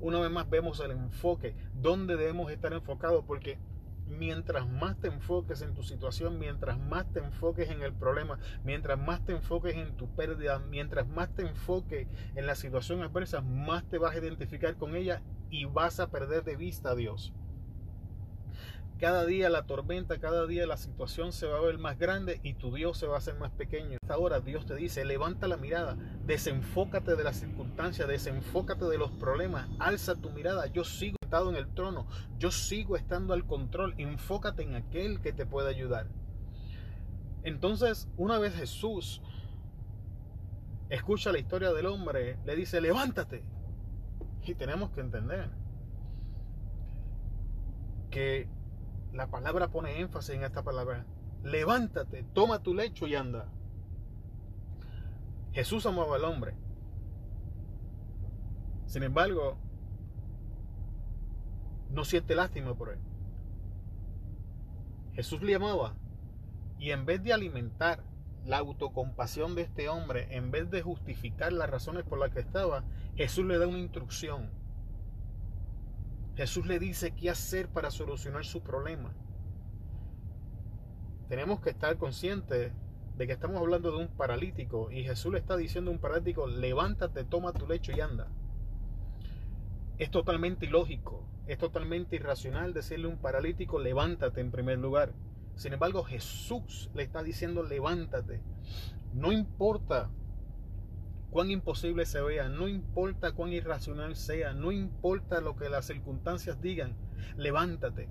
Una 0.00 0.20
vez 0.20 0.30
más 0.30 0.48
vemos 0.50 0.80
el 0.80 0.90
enfoque, 0.90 1.54
dónde 1.74 2.16
debemos 2.16 2.50
estar 2.50 2.72
enfocados, 2.72 3.24
porque 3.26 3.58
mientras 4.06 4.68
más 4.68 4.98
te 5.00 5.08
enfoques 5.08 5.62
en 5.62 5.74
tu 5.74 5.82
situación, 5.82 6.38
mientras 6.38 6.78
más 6.78 7.10
te 7.12 7.20
enfoques 7.20 7.70
en 7.70 7.82
el 7.82 7.92
problema, 7.92 8.38
mientras 8.64 8.98
más 8.98 9.24
te 9.24 9.32
enfoques 9.32 9.76
en 9.76 9.96
tu 9.96 10.08
pérdida, 10.14 10.58
mientras 10.58 11.06
más 11.08 11.34
te 11.34 11.42
enfoques 11.42 12.08
en 12.34 12.46
la 12.46 12.54
situación 12.54 13.02
adversa, 13.02 13.40
más 13.40 13.84
te 13.88 13.98
vas 13.98 14.14
a 14.14 14.18
identificar 14.18 14.76
con 14.76 14.94
ella 14.96 15.22
y 15.50 15.64
vas 15.64 16.00
a 16.00 16.10
perder 16.10 16.44
de 16.44 16.56
vista 16.56 16.90
a 16.90 16.94
Dios. 16.94 17.32
Cada 18.98 19.26
día 19.26 19.50
la 19.50 19.66
tormenta, 19.66 20.20
cada 20.20 20.46
día 20.46 20.66
la 20.68 20.76
situación 20.76 21.32
se 21.32 21.46
va 21.46 21.58
a 21.58 21.60
ver 21.60 21.78
más 21.78 21.98
grande 21.98 22.40
y 22.44 22.54
tu 22.54 22.72
Dios 22.72 22.96
se 22.96 23.08
va 23.08 23.16
a 23.16 23.18
hacer 23.18 23.34
más 23.34 23.50
pequeño. 23.50 23.98
Esta 24.00 24.16
hora 24.18 24.40
Dios 24.40 24.66
te 24.66 24.76
dice, 24.76 25.04
levanta 25.04 25.48
la 25.48 25.56
mirada, 25.56 25.96
desenfócate 26.24 27.16
de 27.16 27.24
las 27.24 27.36
circunstancias, 27.36 28.06
desenfócate 28.06 28.84
de 28.84 28.96
los 28.96 29.10
problemas, 29.10 29.68
alza 29.80 30.14
tu 30.14 30.30
mirada, 30.30 30.66
yo 30.68 30.84
sigo 30.84 31.16
estado 31.20 31.50
en 31.50 31.56
el 31.56 31.74
trono, 31.74 32.06
yo 32.38 32.52
sigo 32.52 32.96
estando 32.96 33.34
al 33.34 33.44
control, 33.46 33.94
enfócate 33.98 34.62
en 34.62 34.76
aquel 34.76 35.20
que 35.20 35.32
te 35.32 35.44
puede 35.44 35.70
ayudar. 35.70 36.06
Entonces, 37.42 38.08
una 38.16 38.38
vez 38.38 38.54
Jesús 38.54 39.20
escucha 40.88 41.32
la 41.32 41.40
historia 41.40 41.72
del 41.72 41.86
hombre, 41.86 42.38
le 42.46 42.54
dice, 42.54 42.80
levántate, 42.80 43.42
y 44.46 44.54
tenemos 44.54 44.90
que 44.90 45.00
entender 45.00 45.50
que 48.10 48.48
la 49.14 49.28
palabra 49.28 49.68
pone 49.68 50.00
énfasis 50.00 50.34
en 50.34 50.44
esta 50.44 50.62
palabra. 50.62 51.06
Levántate, 51.42 52.24
toma 52.34 52.62
tu 52.62 52.74
lecho 52.74 53.06
y 53.06 53.14
anda. 53.14 53.48
Jesús 55.52 55.86
amaba 55.86 56.16
al 56.16 56.24
hombre. 56.24 56.56
Sin 58.86 59.04
embargo, 59.04 59.56
no 61.90 62.04
siente 62.04 62.34
lástima 62.34 62.74
por 62.74 62.90
él. 62.90 62.98
Jesús 65.12 65.42
le 65.42 65.54
amaba 65.54 65.94
y 66.78 66.90
en 66.90 67.06
vez 67.06 67.22
de 67.22 67.32
alimentar 67.32 68.02
la 68.44 68.58
autocompasión 68.58 69.54
de 69.54 69.62
este 69.62 69.88
hombre, 69.88 70.26
en 70.36 70.50
vez 70.50 70.70
de 70.70 70.82
justificar 70.82 71.52
las 71.52 71.70
razones 71.70 72.04
por 72.04 72.18
las 72.18 72.30
que 72.30 72.40
estaba, 72.40 72.84
Jesús 73.14 73.44
le 73.46 73.58
da 73.58 73.66
una 73.66 73.78
instrucción. 73.78 74.50
Jesús 76.36 76.66
le 76.66 76.78
dice 76.78 77.12
qué 77.12 77.30
hacer 77.30 77.68
para 77.68 77.90
solucionar 77.90 78.44
su 78.44 78.62
problema. 78.62 79.14
Tenemos 81.28 81.60
que 81.60 81.70
estar 81.70 81.96
conscientes 81.96 82.72
de 83.16 83.26
que 83.26 83.32
estamos 83.32 83.58
hablando 83.58 83.92
de 83.92 84.04
un 84.04 84.08
paralítico 84.08 84.90
y 84.90 85.04
Jesús 85.04 85.32
le 85.32 85.38
está 85.38 85.56
diciendo 85.56 85.90
a 85.90 85.94
un 85.94 86.00
paralítico, 86.00 86.46
levántate, 86.46 87.24
toma 87.24 87.52
tu 87.52 87.66
lecho 87.66 87.92
y 87.92 88.00
anda. 88.00 88.28
Es 89.98 90.10
totalmente 90.10 90.66
ilógico, 90.66 91.24
es 91.46 91.58
totalmente 91.58 92.16
irracional 92.16 92.74
decirle 92.74 93.06
a 93.06 93.10
un 93.10 93.18
paralítico, 93.18 93.78
levántate 93.78 94.40
en 94.40 94.50
primer 94.50 94.78
lugar. 94.78 95.12
Sin 95.54 95.72
embargo, 95.72 96.02
Jesús 96.02 96.90
le 96.94 97.04
está 97.04 97.22
diciendo, 97.22 97.62
levántate. 97.62 98.42
No 99.12 99.30
importa 99.30 100.10
cuán 101.34 101.50
imposible 101.50 102.06
se 102.06 102.20
vea, 102.20 102.48
no 102.48 102.68
importa 102.68 103.32
cuán 103.32 103.52
irracional 103.52 104.14
sea, 104.14 104.52
no 104.52 104.70
importa 104.70 105.40
lo 105.40 105.56
que 105.56 105.68
las 105.68 105.84
circunstancias 105.84 106.62
digan, 106.62 106.96
levántate. 107.36 108.08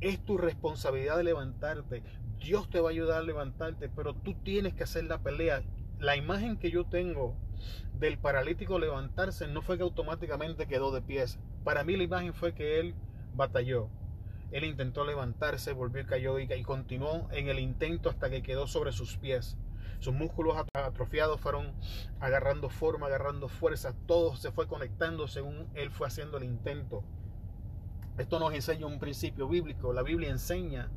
Es 0.00 0.24
tu 0.24 0.38
responsabilidad 0.38 1.18
de 1.18 1.24
levantarte. 1.24 2.02
Dios 2.38 2.70
te 2.70 2.80
va 2.80 2.88
a 2.88 2.92
ayudar 2.92 3.18
a 3.18 3.26
levantarte, 3.26 3.90
pero 3.90 4.14
tú 4.14 4.32
tienes 4.44 4.72
que 4.72 4.84
hacer 4.84 5.04
la 5.04 5.22
pelea. 5.22 5.62
La 5.98 6.16
imagen 6.16 6.56
que 6.56 6.70
yo 6.70 6.86
tengo 6.86 7.36
del 7.98 8.16
paralítico 8.16 8.78
levantarse 8.78 9.46
no 9.46 9.60
fue 9.60 9.76
que 9.76 9.82
automáticamente 9.82 10.66
quedó 10.66 10.90
de 10.90 11.02
pies. 11.02 11.38
Para 11.64 11.84
mí 11.84 11.98
la 11.98 12.04
imagen 12.04 12.32
fue 12.32 12.54
que 12.54 12.80
él 12.80 12.94
batalló. 13.34 13.90
Él 14.52 14.64
intentó 14.64 15.04
levantarse, 15.04 15.74
volvió 15.74 16.00
y 16.00 16.06
cayó 16.06 16.38
y, 16.38 16.48
continuó 16.62 17.28
en 17.30 17.48
el 17.48 17.58
intento 17.58 18.08
hasta 18.08 18.30
que 18.30 18.42
quedó 18.42 18.66
sobre 18.66 18.92
sus 18.92 19.18
pies. 19.18 19.58
Sus 20.00 20.14
músculos 20.14 20.56
atrofiados 20.74 21.40
fueron 21.40 21.72
agarrando 22.20 22.68
forma, 22.70 23.06
agarrando 23.06 23.48
fuerza. 23.48 23.94
Todo 24.06 24.36
se 24.36 24.52
fue 24.52 24.68
conectando 24.68 25.26
según 25.26 25.68
él 25.74 25.90
fue 25.90 26.06
haciendo 26.06 26.36
el 26.36 26.44
intento. 26.44 27.02
Esto 28.16 28.38
nos 28.38 28.52
enseña 28.52 28.86
un 28.86 28.98
principio 28.98 29.48
bíblico. 29.48 29.92
La 29.92 30.02
Biblia 30.02 30.30
enseña 30.30 30.90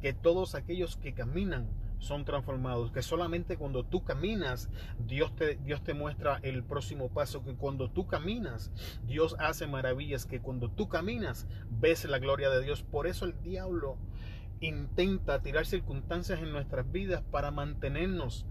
que 0.00 0.12
todos 0.12 0.54
aquellos 0.54 0.96
que 0.96 1.14
caminan 1.14 1.68
son 1.98 2.24
transformados, 2.24 2.92
que 2.92 3.02
solamente 3.02 3.56
cuando 3.56 3.84
tú 3.84 4.04
caminas, 4.04 4.68
Dios 4.98 5.34
te, 5.34 5.56
Dios 5.56 5.82
te 5.82 5.94
muestra 5.94 6.38
el 6.42 6.62
próximo 6.62 7.08
paso, 7.08 7.42
que 7.42 7.54
cuando 7.54 7.90
tú 7.90 8.06
caminas, 8.06 8.70
Dios 9.06 9.36
hace 9.38 9.66
maravillas, 9.66 10.26
que 10.26 10.40
cuando 10.40 10.70
tú 10.70 10.88
caminas, 10.88 11.46
ves 11.70 12.04
la 12.04 12.18
gloria 12.18 12.50
de 12.50 12.62
Dios. 12.62 12.82
Por 12.82 13.06
eso 13.06 13.24
el 13.24 13.40
diablo 13.42 13.96
intenta 14.60 15.42
tirar 15.42 15.66
circunstancias 15.66 16.40
en 16.40 16.52
nuestras 16.52 16.90
vidas 16.90 17.22
para 17.30 17.50
mantenernos 17.50 18.46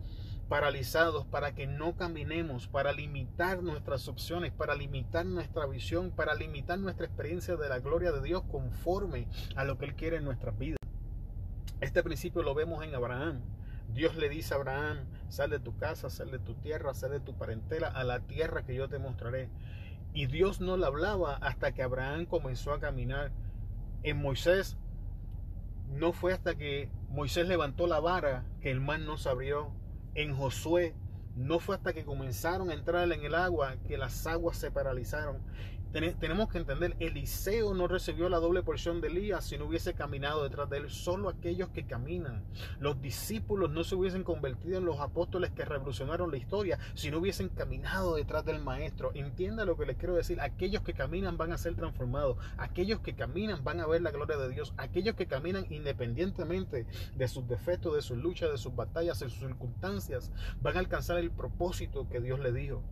paralizados, 0.47 1.25
para 1.25 1.55
que 1.55 1.67
no 1.67 1.95
caminemos, 1.95 2.67
para 2.67 2.93
limitar 2.93 3.63
nuestras 3.63 4.07
opciones, 4.07 4.51
para 4.51 4.75
limitar 4.75 5.25
nuestra 5.25 5.65
visión, 5.65 6.11
para 6.11 6.35
limitar 6.35 6.77
nuestra 6.77 7.05
experiencia 7.05 7.55
de 7.55 7.69
la 7.69 7.79
gloria 7.79 8.11
de 8.11 8.21
Dios 8.21 8.43
conforme 8.51 9.27
a 9.55 9.63
lo 9.63 9.77
que 9.77 9.85
Él 9.85 9.95
quiere 9.95 10.17
en 10.17 10.23
nuestras 10.23 10.57
vidas. 10.57 10.77
Este 11.81 12.03
principio 12.03 12.43
lo 12.43 12.53
vemos 12.53 12.83
en 12.83 12.93
Abraham. 12.93 13.41
Dios 13.93 14.15
le 14.15 14.29
dice 14.29 14.53
a 14.53 14.57
Abraham, 14.57 15.05
sal 15.29 15.49
de 15.49 15.59
tu 15.59 15.77
casa, 15.77 16.09
sal 16.09 16.31
de 16.31 16.39
tu 16.39 16.53
tierra, 16.55 16.93
sal 16.93 17.11
de 17.11 17.19
tu 17.19 17.37
parentela 17.37 17.87
a 17.87 18.03
la 18.03 18.19
tierra 18.19 18.65
que 18.65 18.75
yo 18.75 18.87
te 18.87 18.99
mostraré. 18.99 19.49
Y 20.13 20.27
Dios 20.27 20.61
no 20.61 20.77
le 20.77 20.85
hablaba 20.85 21.35
hasta 21.37 21.73
que 21.73 21.83
Abraham 21.83 22.25
comenzó 22.25 22.71
a 22.71 22.79
caminar. 22.79 23.31
En 24.03 24.17
Moisés 24.17 24.77
no 25.89 26.13
fue 26.13 26.33
hasta 26.33 26.55
que 26.55 26.89
Moisés 27.09 27.47
levantó 27.47 27.87
la 27.87 27.99
vara 27.99 28.45
que 28.61 28.71
el 28.71 28.81
mar 28.81 28.99
no 28.99 29.17
se 29.17 29.29
abrió. 29.29 29.71
En 30.13 30.35
Josué 30.35 30.95
no 31.35 31.59
fue 31.59 31.75
hasta 31.75 31.93
que 31.93 32.05
comenzaron 32.05 32.69
a 32.69 32.73
entrar 32.73 33.11
en 33.11 33.23
el 33.23 33.35
agua 33.35 33.75
que 33.87 33.97
las 33.97 34.25
aguas 34.27 34.57
se 34.57 34.71
paralizaron 34.71 35.41
tenemos 35.91 36.49
que 36.49 36.57
entender, 36.57 36.95
Eliseo 36.99 37.73
no 37.73 37.87
recibió 37.87 38.27
la 38.27 38.39
doble 38.39 38.63
porción 38.63 38.99
de 38.99 39.07
Elías 39.07 39.45
si 39.45 39.57
no 39.57 39.65
hubiese 39.65 39.93
caminado 39.93 40.43
detrás 40.43 40.69
de 40.69 40.77
él. 40.77 40.89
Solo 40.89 41.29
aquellos 41.29 41.69
que 41.69 41.85
caminan. 41.85 42.43
Los 42.79 43.01
discípulos 43.01 43.71
no 43.71 43.83
se 43.83 43.95
hubiesen 43.95 44.23
convertido 44.23 44.77
en 44.77 44.85
los 44.85 44.99
apóstoles 44.99 45.51
que 45.51 45.63
revolucionaron 45.63 46.31
la 46.31 46.37
historia 46.37 46.79
si 46.95 47.11
no 47.11 47.19
hubiesen 47.19 47.49
caminado 47.49 48.15
detrás 48.15 48.43
del 48.45 48.61
maestro. 48.61 49.11
Entienda 49.13 49.65
lo 49.65 49.77
que 49.77 49.85
les 49.85 49.97
quiero 49.97 50.15
decir. 50.15 50.41
Aquellos 50.41 50.83
que 50.83 50.93
caminan 50.93 51.37
van 51.37 51.53
a 51.53 51.57
ser 51.57 51.75
transformados. 51.75 52.37
Aquellos 52.57 52.99
que 52.99 53.15
caminan 53.15 53.63
van 53.63 53.79
a 53.79 53.87
ver 53.87 54.01
la 54.01 54.11
gloria 54.11 54.37
de 54.37 54.49
Dios. 54.49 54.73
Aquellos 54.77 55.15
que 55.15 55.27
caminan 55.27 55.65
independientemente 55.69 56.85
de 57.15 57.27
sus 57.27 57.47
defectos, 57.47 57.95
de 57.95 58.01
sus 58.01 58.17
luchas, 58.17 58.51
de 58.51 58.57
sus 58.57 58.75
batallas, 58.75 59.19
de 59.19 59.29
sus 59.29 59.39
circunstancias, 59.39 60.31
van 60.61 60.75
a 60.75 60.79
alcanzar 60.79 61.17
el 61.17 61.31
propósito 61.31 62.09
que 62.09 62.19
Dios 62.19 62.39
le 62.39 62.51
dijo. 62.51 62.83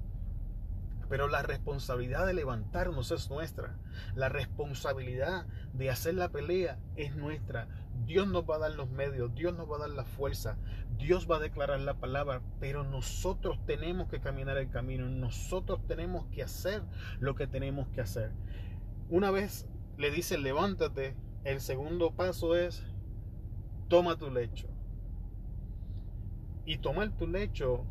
Pero 1.09 1.27
la 1.27 1.41
responsabilidad 1.41 2.25
de 2.25 2.33
levantarnos 2.33 3.11
es 3.11 3.29
nuestra. 3.29 3.77
La 4.15 4.29
responsabilidad 4.29 5.45
de 5.73 5.89
hacer 5.89 6.15
la 6.15 6.29
pelea 6.29 6.79
es 6.95 7.15
nuestra. 7.15 7.67
Dios 8.05 8.27
nos 8.27 8.43
va 8.49 8.55
a 8.55 8.59
dar 8.59 8.71
los 8.71 8.89
medios, 8.89 9.33
Dios 9.35 9.55
nos 9.55 9.69
va 9.69 9.77
a 9.77 9.81
dar 9.81 9.89
la 9.91 10.05
fuerza, 10.05 10.57
Dios 10.97 11.29
va 11.29 11.37
a 11.37 11.39
declarar 11.39 11.79
la 11.79 11.93
palabra, 11.93 12.41
pero 12.59 12.83
nosotros 12.83 13.59
tenemos 13.65 14.09
que 14.09 14.19
caminar 14.19 14.57
el 14.57 14.69
camino, 14.69 15.07
nosotros 15.07 15.85
tenemos 15.87 16.25
que 16.27 16.43
hacer 16.43 16.81
lo 17.19 17.35
que 17.35 17.47
tenemos 17.47 17.87
que 17.89 18.01
hacer. 18.01 18.31
Una 19.09 19.31
vez 19.31 19.67
le 19.97 20.11
dice 20.11 20.37
levántate, 20.37 21.15
el 21.43 21.61
segundo 21.61 22.11
paso 22.11 22.55
es 22.55 22.83
toma 23.87 24.17
tu 24.17 24.31
lecho. 24.31 24.67
Y 26.65 26.77
tomar 26.77 27.11
tu 27.17 27.27
lecho 27.27 27.85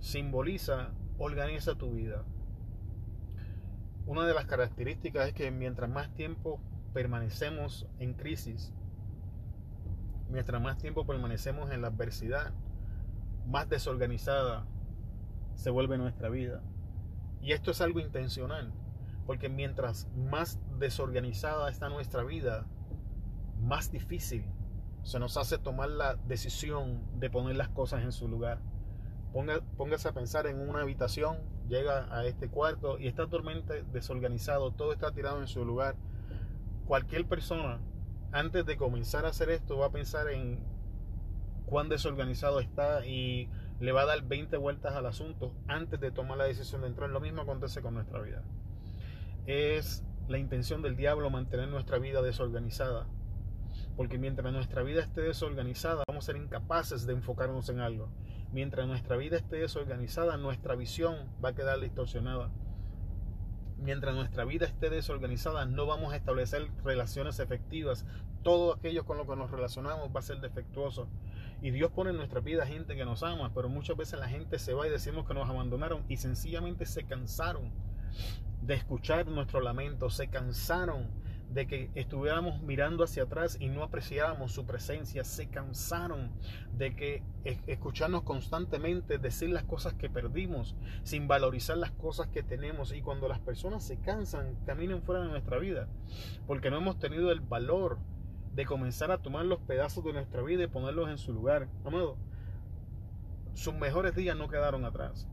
simboliza 0.00 0.92
organiza 1.18 1.76
tu 1.76 1.92
vida. 1.92 2.24
Una 4.06 4.24
de 4.24 4.34
las 4.34 4.46
características 4.46 5.28
es 5.28 5.34
que 5.34 5.50
mientras 5.50 5.90
más 5.90 6.14
tiempo 6.14 6.60
permanecemos 6.94 7.88
en 7.98 8.14
crisis, 8.14 8.72
mientras 10.30 10.62
más 10.62 10.78
tiempo 10.78 11.04
permanecemos 11.06 11.72
en 11.72 11.82
la 11.82 11.88
adversidad, 11.88 12.52
más 13.46 13.68
desorganizada 13.68 14.64
se 15.56 15.70
vuelve 15.70 15.98
nuestra 15.98 16.28
vida. 16.28 16.62
Y 17.40 17.50
esto 17.52 17.72
es 17.72 17.80
algo 17.80 17.98
intencional, 17.98 18.72
porque 19.26 19.48
mientras 19.48 20.08
más 20.14 20.60
desorganizada 20.78 21.68
está 21.68 21.88
nuestra 21.88 22.22
vida, 22.22 22.66
más 23.60 23.90
difícil 23.90 24.44
se 25.02 25.18
nos 25.18 25.36
hace 25.36 25.58
tomar 25.58 25.88
la 25.88 26.14
decisión 26.14 27.00
de 27.18 27.30
poner 27.30 27.56
las 27.56 27.68
cosas 27.68 28.02
en 28.02 28.12
su 28.12 28.28
lugar. 28.28 28.60
Póngase 29.76 30.08
a 30.08 30.12
pensar 30.12 30.46
en 30.46 30.60
una 30.60 30.80
habitación 30.82 31.38
llega 31.68 32.06
a 32.16 32.24
este 32.24 32.48
cuarto 32.48 32.98
y 32.98 33.06
está 33.06 33.24
totalmente 33.24 33.84
desorganizado, 33.92 34.72
todo 34.72 34.92
está 34.92 35.12
tirado 35.12 35.40
en 35.40 35.48
su 35.48 35.64
lugar. 35.64 35.96
Cualquier 36.86 37.26
persona, 37.26 37.80
antes 38.32 38.64
de 38.64 38.76
comenzar 38.76 39.24
a 39.24 39.30
hacer 39.30 39.50
esto, 39.50 39.78
va 39.78 39.86
a 39.86 39.92
pensar 39.92 40.28
en 40.28 40.64
cuán 41.66 41.88
desorganizado 41.88 42.60
está 42.60 43.04
y 43.04 43.48
le 43.80 43.92
va 43.92 44.02
a 44.02 44.06
dar 44.06 44.22
20 44.22 44.56
vueltas 44.56 44.94
al 44.94 45.06
asunto 45.06 45.52
antes 45.66 46.00
de 46.00 46.10
tomar 46.10 46.38
la 46.38 46.44
decisión 46.44 46.82
de 46.82 46.88
entrar. 46.88 47.10
Lo 47.10 47.20
mismo 47.20 47.42
acontece 47.42 47.82
con 47.82 47.94
nuestra 47.94 48.20
vida. 48.20 48.42
Es 49.46 50.04
la 50.28 50.38
intención 50.38 50.82
del 50.82 50.96
diablo 50.96 51.30
mantener 51.30 51.68
nuestra 51.68 51.98
vida 51.98 52.22
desorganizada. 52.22 53.06
Porque 53.96 54.18
mientras 54.18 54.52
nuestra 54.52 54.82
vida 54.82 55.02
esté 55.02 55.22
desorganizada, 55.22 56.02
vamos 56.06 56.24
a 56.24 56.32
ser 56.32 56.36
incapaces 56.36 57.06
de 57.06 57.14
enfocarnos 57.14 57.68
en 57.68 57.80
algo. 57.80 58.10
Mientras 58.52 58.86
nuestra 58.86 59.16
vida 59.16 59.36
esté 59.36 59.56
desorganizada, 59.56 60.36
nuestra 60.36 60.74
visión 60.74 61.16
va 61.44 61.50
a 61.50 61.54
quedar 61.54 61.80
distorsionada. 61.80 62.50
Mientras 63.78 64.14
nuestra 64.14 64.44
vida 64.44 64.66
esté 64.66 64.88
desorganizada, 64.88 65.66
no 65.66 65.86
vamos 65.86 66.12
a 66.12 66.16
establecer 66.16 66.70
relaciones 66.82 67.38
efectivas. 67.40 68.06
Todo 68.42 68.74
aquello 68.74 69.04
con 69.04 69.18
lo 69.18 69.26
que 69.26 69.36
nos 69.36 69.50
relacionamos 69.50 70.10
va 70.14 70.20
a 70.20 70.22
ser 70.22 70.40
defectuoso. 70.40 71.08
Y 71.60 71.70
Dios 71.70 71.90
pone 71.90 72.10
en 72.10 72.16
nuestra 72.16 72.40
vida 72.40 72.66
gente 72.66 72.96
que 72.96 73.04
nos 73.04 73.22
ama, 73.22 73.52
pero 73.54 73.68
muchas 73.68 73.96
veces 73.96 74.18
la 74.18 74.28
gente 74.28 74.58
se 74.58 74.72
va 74.72 74.86
y 74.86 74.90
decimos 74.90 75.26
que 75.26 75.34
nos 75.34 75.48
abandonaron 75.48 76.04
y 76.08 76.16
sencillamente 76.16 76.86
se 76.86 77.04
cansaron 77.04 77.70
de 78.62 78.74
escuchar 78.74 79.26
nuestro 79.28 79.60
lamento, 79.60 80.10
se 80.10 80.28
cansaron 80.28 81.08
de 81.50 81.66
que 81.66 81.90
estuviéramos 81.94 82.60
mirando 82.62 83.04
hacia 83.04 83.24
atrás 83.24 83.56
y 83.60 83.68
no 83.68 83.82
apreciábamos 83.82 84.52
su 84.52 84.66
presencia, 84.66 85.24
se 85.24 85.48
cansaron 85.48 86.32
de 86.76 86.94
que 86.94 87.22
escucharnos 87.66 88.22
constantemente 88.22 89.18
decir 89.18 89.50
las 89.50 89.64
cosas 89.64 89.94
que 89.94 90.10
perdimos, 90.10 90.76
sin 91.02 91.28
valorizar 91.28 91.78
las 91.78 91.92
cosas 91.92 92.28
que 92.28 92.42
tenemos. 92.42 92.92
Y 92.92 93.00
cuando 93.00 93.28
las 93.28 93.40
personas 93.40 93.84
se 93.84 93.98
cansan, 93.98 94.56
caminan 94.66 95.02
fuera 95.02 95.22
de 95.22 95.28
nuestra 95.28 95.58
vida, 95.58 95.88
porque 96.46 96.70
no 96.70 96.78
hemos 96.78 96.98
tenido 96.98 97.30
el 97.30 97.40
valor 97.40 97.98
de 98.54 98.64
comenzar 98.64 99.10
a 99.10 99.18
tomar 99.18 99.44
los 99.44 99.60
pedazos 99.60 100.04
de 100.04 100.12
nuestra 100.12 100.42
vida 100.42 100.64
y 100.64 100.68
ponerlos 100.68 101.08
en 101.10 101.18
su 101.18 101.32
lugar. 101.32 101.68
Amado, 101.84 102.16
sus 103.54 103.74
mejores 103.74 104.14
días 104.14 104.36
no 104.36 104.48
quedaron 104.48 104.84
atrás 104.84 105.28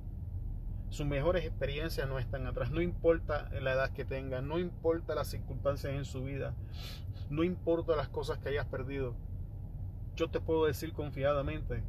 sus 0.94 1.08
mejores 1.08 1.44
experiencias 1.44 2.08
no 2.08 2.20
están 2.20 2.46
atrás. 2.46 2.70
No 2.70 2.80
importa 2.80 3.50
la 3.60 3.74
edad 3.74 3.90
que 3.94 4.06
tenga, 4.06 4.42
no 4.42 4.60
importa 4.60 5.16
las 5.16 5.28
circunstancias 5.28 5.92
en 5.92 6.06
su 6.06 6.24
vida, 6.24 6.54
no 7.32 7.44
importa 7.44 7.96
las 7.96 8.10
cosas 8.10 8.38
que 8.38 8.50
hayas 8.50 8.68
perdido. 8.68 9.16
Yo 10.16 10.30
te 10.30 10.40
puedo 10.40 10.68
decir 10.68 10.94
confiadamente 10.94 11.84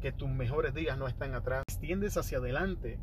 que 0.00 0.10
tus 0.10 0.30
mejores 0.30 0.72
días 0.72 0.96
no 0.96 1.06
están 1.06 1.34
atrás. 1.34 1.64
Extiendes 1.68 2.16
hacia 2.16 2.38
adelante, 2.38 2.98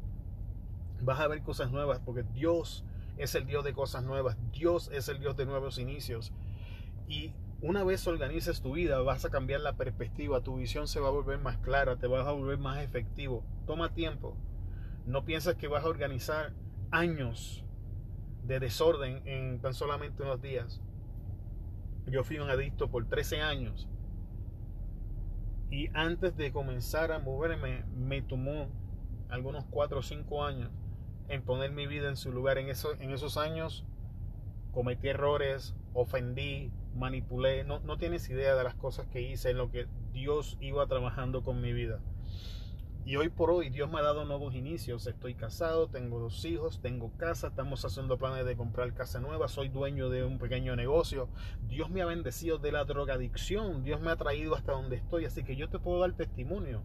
vas 1.02 1.19
a 1.19 1.28
ver 1.28 1.43
cosas 1.43 1.69
nuevas 1.71 2.00
porque 2.04 2.23
Dios 2.23 2.84
es 3.17 3.36
el 3.36 3.45
Dios 3.45 3.63
de 3.63 3.73
cosas 3.73 4.04
nuevas. 4.04 4.38
Dios 4.52 4.89
es 4.91 5.08
el 5.08 5.19
Dios 5.19 5.38
de 5.38 5.45
nuevos 5.45 5.78
inicios. 5.78 6.34
Y 7.08 7.36
una 7.62 7.84
vez 7.84 8.08
organices 8.08 8.62
tu 8.62 8.73
vida, 8.73 9.02
vas 9.02 9.23
a 9.23 9.30
cambiar 9.30 9.62
la 9.62 9.73
perspectiva, 9.73 10.41
tu 10.41 10.56
visión 10.56 10.88
se 10.88 11.00
va 11.00 11.10
a 11.10 11.12
volver 11.12 11.38
más 11.38 11.58
clara, 11.60 11.97
te 11.97 12.08
vas 12.08 12.26
a 12.26 12.32
volver 12.32 12.58
más 12.58 12.84
efectivo. 12.84 13.43
Toma 13.67 13.93
tiempo, 13.93 14.36
no 15.07 15.23
piensas 15.23 15.55
que 15.55 15.69
vas 15.69 15.85
a 15.85 15.87
organizar 15.87 16.53
años 16.91 17.63
de 18.43 18.59
desorden 18.59 19.25
en 19.25 19.59
tan 19.61 19.73
solamente 19.73 20.21
unos 20.21 20.41
días. 20.41 20.81
Yo 22.07 22.23
fui 22.23 22.39
un 22.39 22.49
adicto 22.49 22.91
por 22.91 23.07
13 23.07 23.41
años. 23.41 23.87
Y 25.71 25.89
antes 25.93 26.35
de 26.35 26.51
comenzar 26.51 27.13
a 27.13 27.19
moverme, 27.19 27.85
me 27.95 28.21
tomó 28.21 28.67
algunos 29.29 29.65
4 29.65 29.99
o 29.99 30.01
5 30.01 30.43
años 30.43 30.71
en 31.29 31.41
poner 31.41 31.71
mi 31.71 31.87
vida 31.87 32.09
en 32.09 32.17
su 32.17 32.33
lugar. 32.33 32.57
En, 32.57 32.69
eso, 32.69 32.93
en 32.99 33.11
esos 33.11 33.37
años 33.37 33.85
cometí 34.71 35.07
errores, 35.07 35.73
ofendí, 35.93 36.71
manipulé. 36.95 37.63
No, 37.63 37.79
no 37.79 37.97
tienes 37.97 38.29
idea 38.29 38.55
de 38.55 38.63
las 38.63 38.75
cosas 38.75 39.07
que 39.07 39.21
hice, 39.21 39.51
en 39.51 39.57
lo 39.57 39.71
que 39.71 39.87
Dios 40.11 40.57
iba 40.59 40.85
trabajando 40.87 41.43
con 41.43 41.61
mi 41.61 41.71
vida. 41.71 42.01
Y 43.07 43.15
hoy 43.15 43.29
por 43.29 43.49
hoy 43.51 43.69
Dios 43.69 43.89
me 43.89 43.99
ha 43.99 44.01
dado 44.01 44.25
nuevos 44.25 44.53
inicios. 44.53 45.07
Estoy 45.07 45.33
casado, 45.33 45.87
tengo 45.87 46.19
dos 46.19 46.43
hijos, 46.43 46.81
tengo 46.81 47.09
casa, 47.15 47.47
estamos 47.47 47.85
haciendo 47.85 48.17
planes 48.17 48.45
de 48.45 48.57
comprar 48.57 48.93
casa 48.93 49.21
nueva, 49.21 49.47
soy 49.47 49.69
dueño 49.69 50.09
de 50.09 50.25
un 50.25 50.39
pequeño 50.39 50.75
negocio. 50.75 51.29
Dios 51.69 51.89
me 51.89 52.01
ha 52.01 52.05
bendecido 52.05 52.57
de 52.57 52.73
la 52.73 52.83
drogadicción, 52.83 53.85
Dios 53.85 54.01
me 54.01 54.11
ha 54.11 54.17
traído 54.17 54.55
hasta 54.55 54.73
donde 54.73 54.97
estoy, 54.97 55.23
así 55.23 55.45
que 55.45 55.55
yo 55.55 55.69
te 55.69 55.79
puedo 55.79 56.01
dar 56.01 56.17
testimonio 56.17 56.83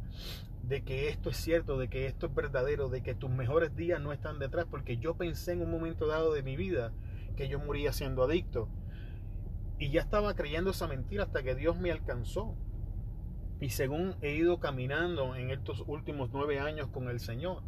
de 0.62 0.85
que 0.85 1.08
esto 1.08 1.28
es 1.28 1.38
cierto, 1.38 1.76
de 1.76 1.88
que 1.88 2.06
esto 2.06 2.26
es 2.26 2.35
verdadero, 2.37 2.88
de 2.88 3.02
que 3.02 3.16
tus 3.16 3.28
mejores 3.28 3.74
días 3.74 4.00
no 4.00 4.12
están 4.12 4.38
detrás, 4.38 4.66
porque 4.70 4.98
yo 4.98 5.16
pensé 5.16 5.54
en 5.54 5.62
un 5.62 5.72
momento 5.72 6.06
dado 6.06 6.32
de 6.32 6.44
mi 6.44 6.54
vida 6.54 6.92
que 7.35 7.48
yo 7.48 7.58
moría 7.58 7.92
siendo 7.92 8.22
adicto. 8.22 8.68
Y 9.76 9.90
ya 9.90 10.02
estaba 10.02 10.37
creyendo 10.37 10.70
esa 10.70 10.87
mentira 10.87 11.24
hasta 11.24 11.42
que 11.42 11.56
Dios 11.56 11.76
me 11.76 11.90
alcanzó. 11.90 12.54
Y 13.62 13.70
según 13.70 14.16
he 14.22 14.35
ido 14.35 14.59
caminando 14.59 15.37
en 15.37 15.51
estos 15.51 15.85
últimos 15.87 16.31
nueve 16.33 16.59
años 16.59 16.88
con 16.88 17.09
el 17.09 17.20
Señor, 17.20 17.62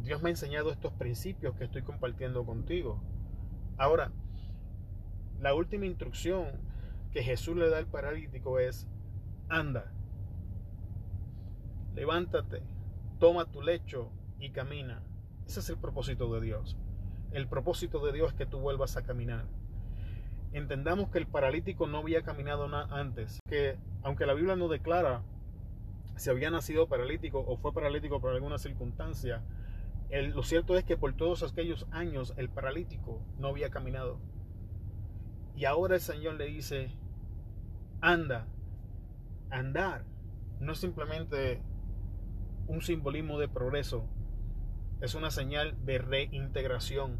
Dios 0.00 0.20
me 0.20 0.30
ha 0.30 0.32
enseñado 0.32 0.72
estos 0.72 0.92
principios 0.94 1.54
que 1.54 1.62
estoy 1.62 1.82
compartiendo 1.82 2.44
contigo. 2.44 3.00
Ahora, 3.78 4.10
la 5.38 5.54
última 5.54 5.86
instrucción 5.86 6.48
que 7.12 7.22
Jesús 7.22 7.56
le 7.56 7.70
da 7.70 7.78
al 7.78 7.86
paralítico 7.86 8.58
es, 8.58 8.88
anda, 9.48 9.92
levántate, 11.94 12.64
toma 13.20 13.44
tu 13.44 13.62
lecho 13.62 14.10
y 14.40 14.50
camina. 14.50 15.04
Ese 15.46 15.60
es 15.60 15.68
el 15.70 15.78
propósito 15.78 16.34
de 16.34 16.40
Dios. 16.40 16.76
El 17.30 17.46
propósito 17.46 18.04
de 18.04 18.10
Dios 18.12 18.32
es 18.32 18.38
que 18.38 18.46
tú 18.46 18.58
vuelvas 18.58 18.96
a 18.96 19.04
caminar. 19.04 19.46
Entendamos 20.52 21.10
que 21.10 21.18
el 21.18 21.26
paralítico 21.26 21.86
no 21.86 21.98
había 21.98 22.22
caminado 22.22 22.66
antes, 22.90 23.40
que 23.48 23.78
aunque 24.02 24.26
la 24.26 24.34
Biblia 24.34 24.56
no 24.56 24.68
declara 24.68 25.22
si 26.16 26.28
había 26.28 26.50
nacido 26.50 26.88
paralítico 26.88 27.42
o 27.46 27.56
fue 27.56 27.72
paralítico 27.72 28.20
por 28.20 28.34
alguna 28.34 28.58
circunstancia, 28.58 29.42
lo 30.10 30.42
cierto 30.42 30.76
es 30.76 30.84
que 30.84 30.98
por 30.98 31.14
todos 31.14 31.42
aquellos 31.42 31.86
años 31.90 32.34
el 32.36 32.50
paralítico 32.50 33.22
no 33.38 33.48
había 33.48 33.70
caminado. 33.70 34.20
Y 35.56 35.64
ahora 35.64 35.94
el 35.94 36.00
Señor 36.02 36.34
le 36.34 36.46
dice, 36.46 36.90
anda, 38.02 38.46
andar. 39.50 40.04
No 40.60 40.72
es 40.72 40.78
simplemente 40.78 41.62
un 42.66 42.82
simbolismo 42.82 43.38
de 43.38 43.48
progreso, 43.48 44.06
es 45.00 45.14
una 45.14 45.30
señal 45.30 45.74
de 45.84 45.98
reintegración. 45.98 47.18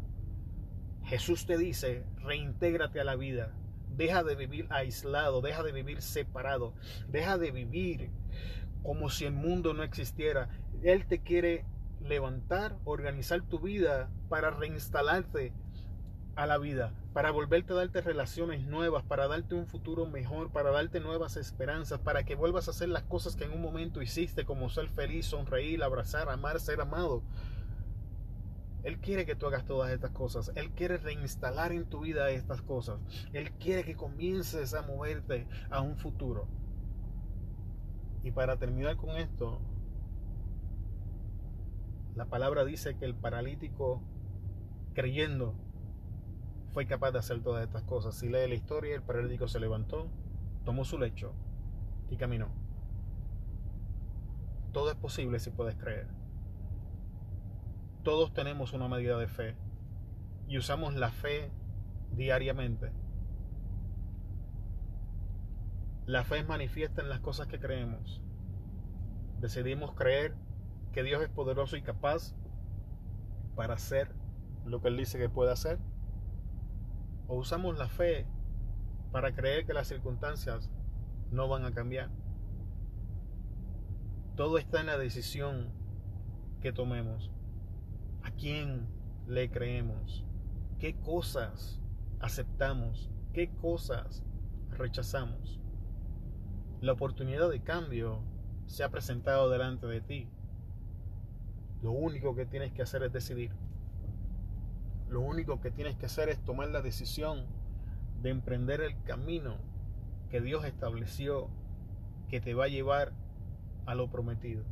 Jesús 1.05 1.45
te 1.45 1.57
dice, 1.57 2.03
reintégrate 2.17 2.99
a 2.99 3.03
la 3.03 3.15
vida. 3.15 3.51
Deja 3.95 4.23
de 4.23 4.35
vivir 4.35 4.67
aislado, 4.69 5.41
deja 5.41 5.61
de 5.63 5.71
vivir 5.71 6.01
separado, 6.01 6.73
deja 7.09 7.37
de 7.37 7.51
vivir 7.51 8.09
como 8.81 9.09
si 9.09 9.25
el 9.25 9.33
mundo 9.33 9.73
no 9.73 9.83
existiera. 9.83 10.49
Él 10.81 11.05
te 11.05 11.21
quiere 11.21 11.65
levantar, 12.01 12.77
organizar 12.85 13.41
tu 13.41 13.59
vida 13.59 14.09
para 14.29 14.49
reinstalarte 14.49 15.53
a 16.35 16.47
la 16.47 16.57
vida, 16.57 16.93
para 17.13 17.31
volverte 17.31 17.73
a 17.73 17.75
darte 17.75 18.01
relaciones 18.01 18.65
nuevas, 18.65 19.03
para 19.03 19.27
darte 19.27 19.53
un 19.53 19.67
futuro 19.67 20.07
mejor, 20.07 20.51
para 20.51 20.71
darte 20.71 20.99
nuevas 20.99 21.37
esperanzas, 21.37 21.99
para 21.99 22.23
que 22.23 22.35
vuelvas 22.35 22.67
a 22.67 22.71
hacer 22.71 22.89
las 22.89 23.03
cosas 23.03 23.35
que 23.35 23.43
en 23.43 23.53
un 23.53 23.61
momento 23.61 24.01
hiciste, 24.01 24.45
como 24.45 24.69
ser 24.69 24.89
feliz, 24.89 25.27
sonreír, 25.27 25.83
abrazar, 25.83 26.29
amar, 26.29 26.59
ser 26.59 26.81
amado. 26.81 27.21
Él 28.83 28.99
quiere 28.99 29.25
que 29.25 29.35
tú 29.35 29.47
hagas 29.47 29.65
todas 29.65 29.91
estas 29.91 30.11
cosas. 30.11 30.51
Él 30.55 30.71
quiere 30.71 30.97
reinstalar 30.97 31.71
en 31.71 31.85
tu 31.85 32.01
vida 32.01 32.29
estas 32.29 32.61
cosas. 32.61 32.99
Él 33.31 33.51
quiere 33.53 33.83
que 33.83 33.95
comiences 33.95 34.73
a 34.73 34.81
moverte 34.81 35.47
a 35.69 35.81
un 35.81 35.95
futuro. 35.97 36.47
Y 38.23 38.31
para 38.31 38.57
terminar 38.57 38.97
con 38.97 39.17
esto, 39.17 39.61
la 42.15 42.25
palabra 42.25 42.65
dice 42.65 42.95
que 42.97 43.05
el 43.05 43.15
paralítico, 43.15 44.01
creyendo, 44.93 45.55
fue 46.73 46.85
capaz 46.85 47.11
de 47.11 47.19
hacer 47.19 47.41
todas 47.41 47.63
estas 47.63 47.83
cosas. 47.83 48.15
Si 48.15 48.27
lee 48.27 48.47
la 48.47 48.55
historia, 48.55 48.95
el 48.95 49.03
paralítico 49.03 49.47
se 49.47 49.59
levantó, 49.59 50.09
tomó 50.65 50.85
su 50.85 50.97
lecho 50.97 51.33
y 52.09 52.17
caminó. 52.17 52.49
Todo 54.71 54.89
es 54.89 54.97
posible 54.97 55.39
si 55.39 55.51
puedes 55.51 55.75
creer. 55.75 56.22
Todos 58.03 58.33
tenemos 58.33 58.73
una 58.73 58.87
medida 58.87 59.17
de 59.17 59.27
fe 59.27 59.55
y 60.47 60.57
usamos 60.57 60.93
la 60.95 61.11
fe 61.11 61.51
diariamente. 62.11 62.91
La 66.05 66.23
fe 66.23 66.39
es 66.39 66.47
manifiesta 66.47 67.01
en 67.01 67.09
las 67.09 67.21
cosas 67.21 67.47
que 67.47 67.59
creemos. 67.59 68.21
Decidimos 69.39 69.93
creer 69.93 70.35
que 70.91 71.03
Dios 71.03 71.21
es 71.21 71.29
poderoso 71.29 71.77
y 71.77 71.81
capaz 71.81 72.35
para 73.55 73.75
hacer 73.75 74.11
lo 74.65 74.81
que 74.81 74.89
Él 74.89 74.97
dice 74.97 75.17
que 75.17 75.29
puede 75.29 75.51
hacer? 75.51 75.79
¿O 77.27 77.35
usamos 77.35 77.77
la 77.77 77.87
fe 77.87 78.25
para 79.11 79.33
creer 79.33 79.65
que 79.65 79.73
las 79.73 79.87
circunstancias 79.87 80.69
no 81.31 81.47
van 81.47 81.65
a 81.65 81.73
cambiar? 81.73 82.09
Todo 84.35 84.57
está 84.57 84.79
en 84.79 84.87
la 84.87 84.97
decisión 84.97 85.71
que 86.61 86.73
tomemos. 86.73 87.31
¿A 88.33 88.35
quién 88.35 88.87
le 89.27 89.49
creemos? 89.51 90.25
¿Qué 90.79 90.95
cosas 90.95 91.79
aceptamos? 92.19 93.09
¿Qué 93.31 93.49
cosas 93.61 94.23
rechazamos? 94.71 95.59
La 96.81 96.93
oportunidad 96.93 97.49
de 97.49 97.61
cambio 97.61 98.21
se 98.65 98.83
ha 98.83 98.89
presentado 98.89 99.49
delante 99.49 99.85
de 99.87 100.01
ti. 100.01 100.29
Lo 101.81 101.91
único 101.91 102.35
que 102.35 102.45
tienes 102.45 102.73
que 102.73 102.81
hacer 102.81 103.03
es 103.03 103.13
decidir. 103.13 103.51
Lo 105.09 105.21
único 105.21 105.61
que 105.61 105.71
tienes 105.71 105.95
que 105.95 106.07
hacer 106.07 106.27
es 106.27 106.43
tomar 106.43 106.69
la 106.69 106.81
decisión 106.81 107.45
de 108.21 108.31
emprender 108.31 108.81
el 108.81 109.01
camino 109.03 109.57
que 110.29 110.41
Dios 110.41 110.65
estableció 110.65 111.49
que 112.29 112.41
te 112.41 112.55
va 112.55 112.65
a 112.65 112.69
llevar 112.69 113.13
a 113.85 113.93
lo 113.95 114.09
prometido. 114.09 114.63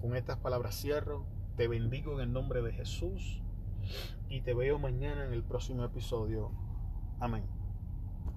Con 0.00 0.16
estas 0.16 0.38
palabras 0.38 0.76
cierro. 0.76 1.33
Te 1.56 1.68
bendigo 1.68 2.14
en 2.14 2.20
el 2.20 2.32
nombre 2.32 2.62
de 2.62 2.72
Jesús 2.72 3.40
y 4.28 4.40
te 4.40 4.54
veo 4.54 4.78
mañana 4.78 5.24
en 5.24 5.32
el 5.32 5.44
próximo 5.44 5.84
episodio. 5.84 6.50
Amén. 7.20 7.63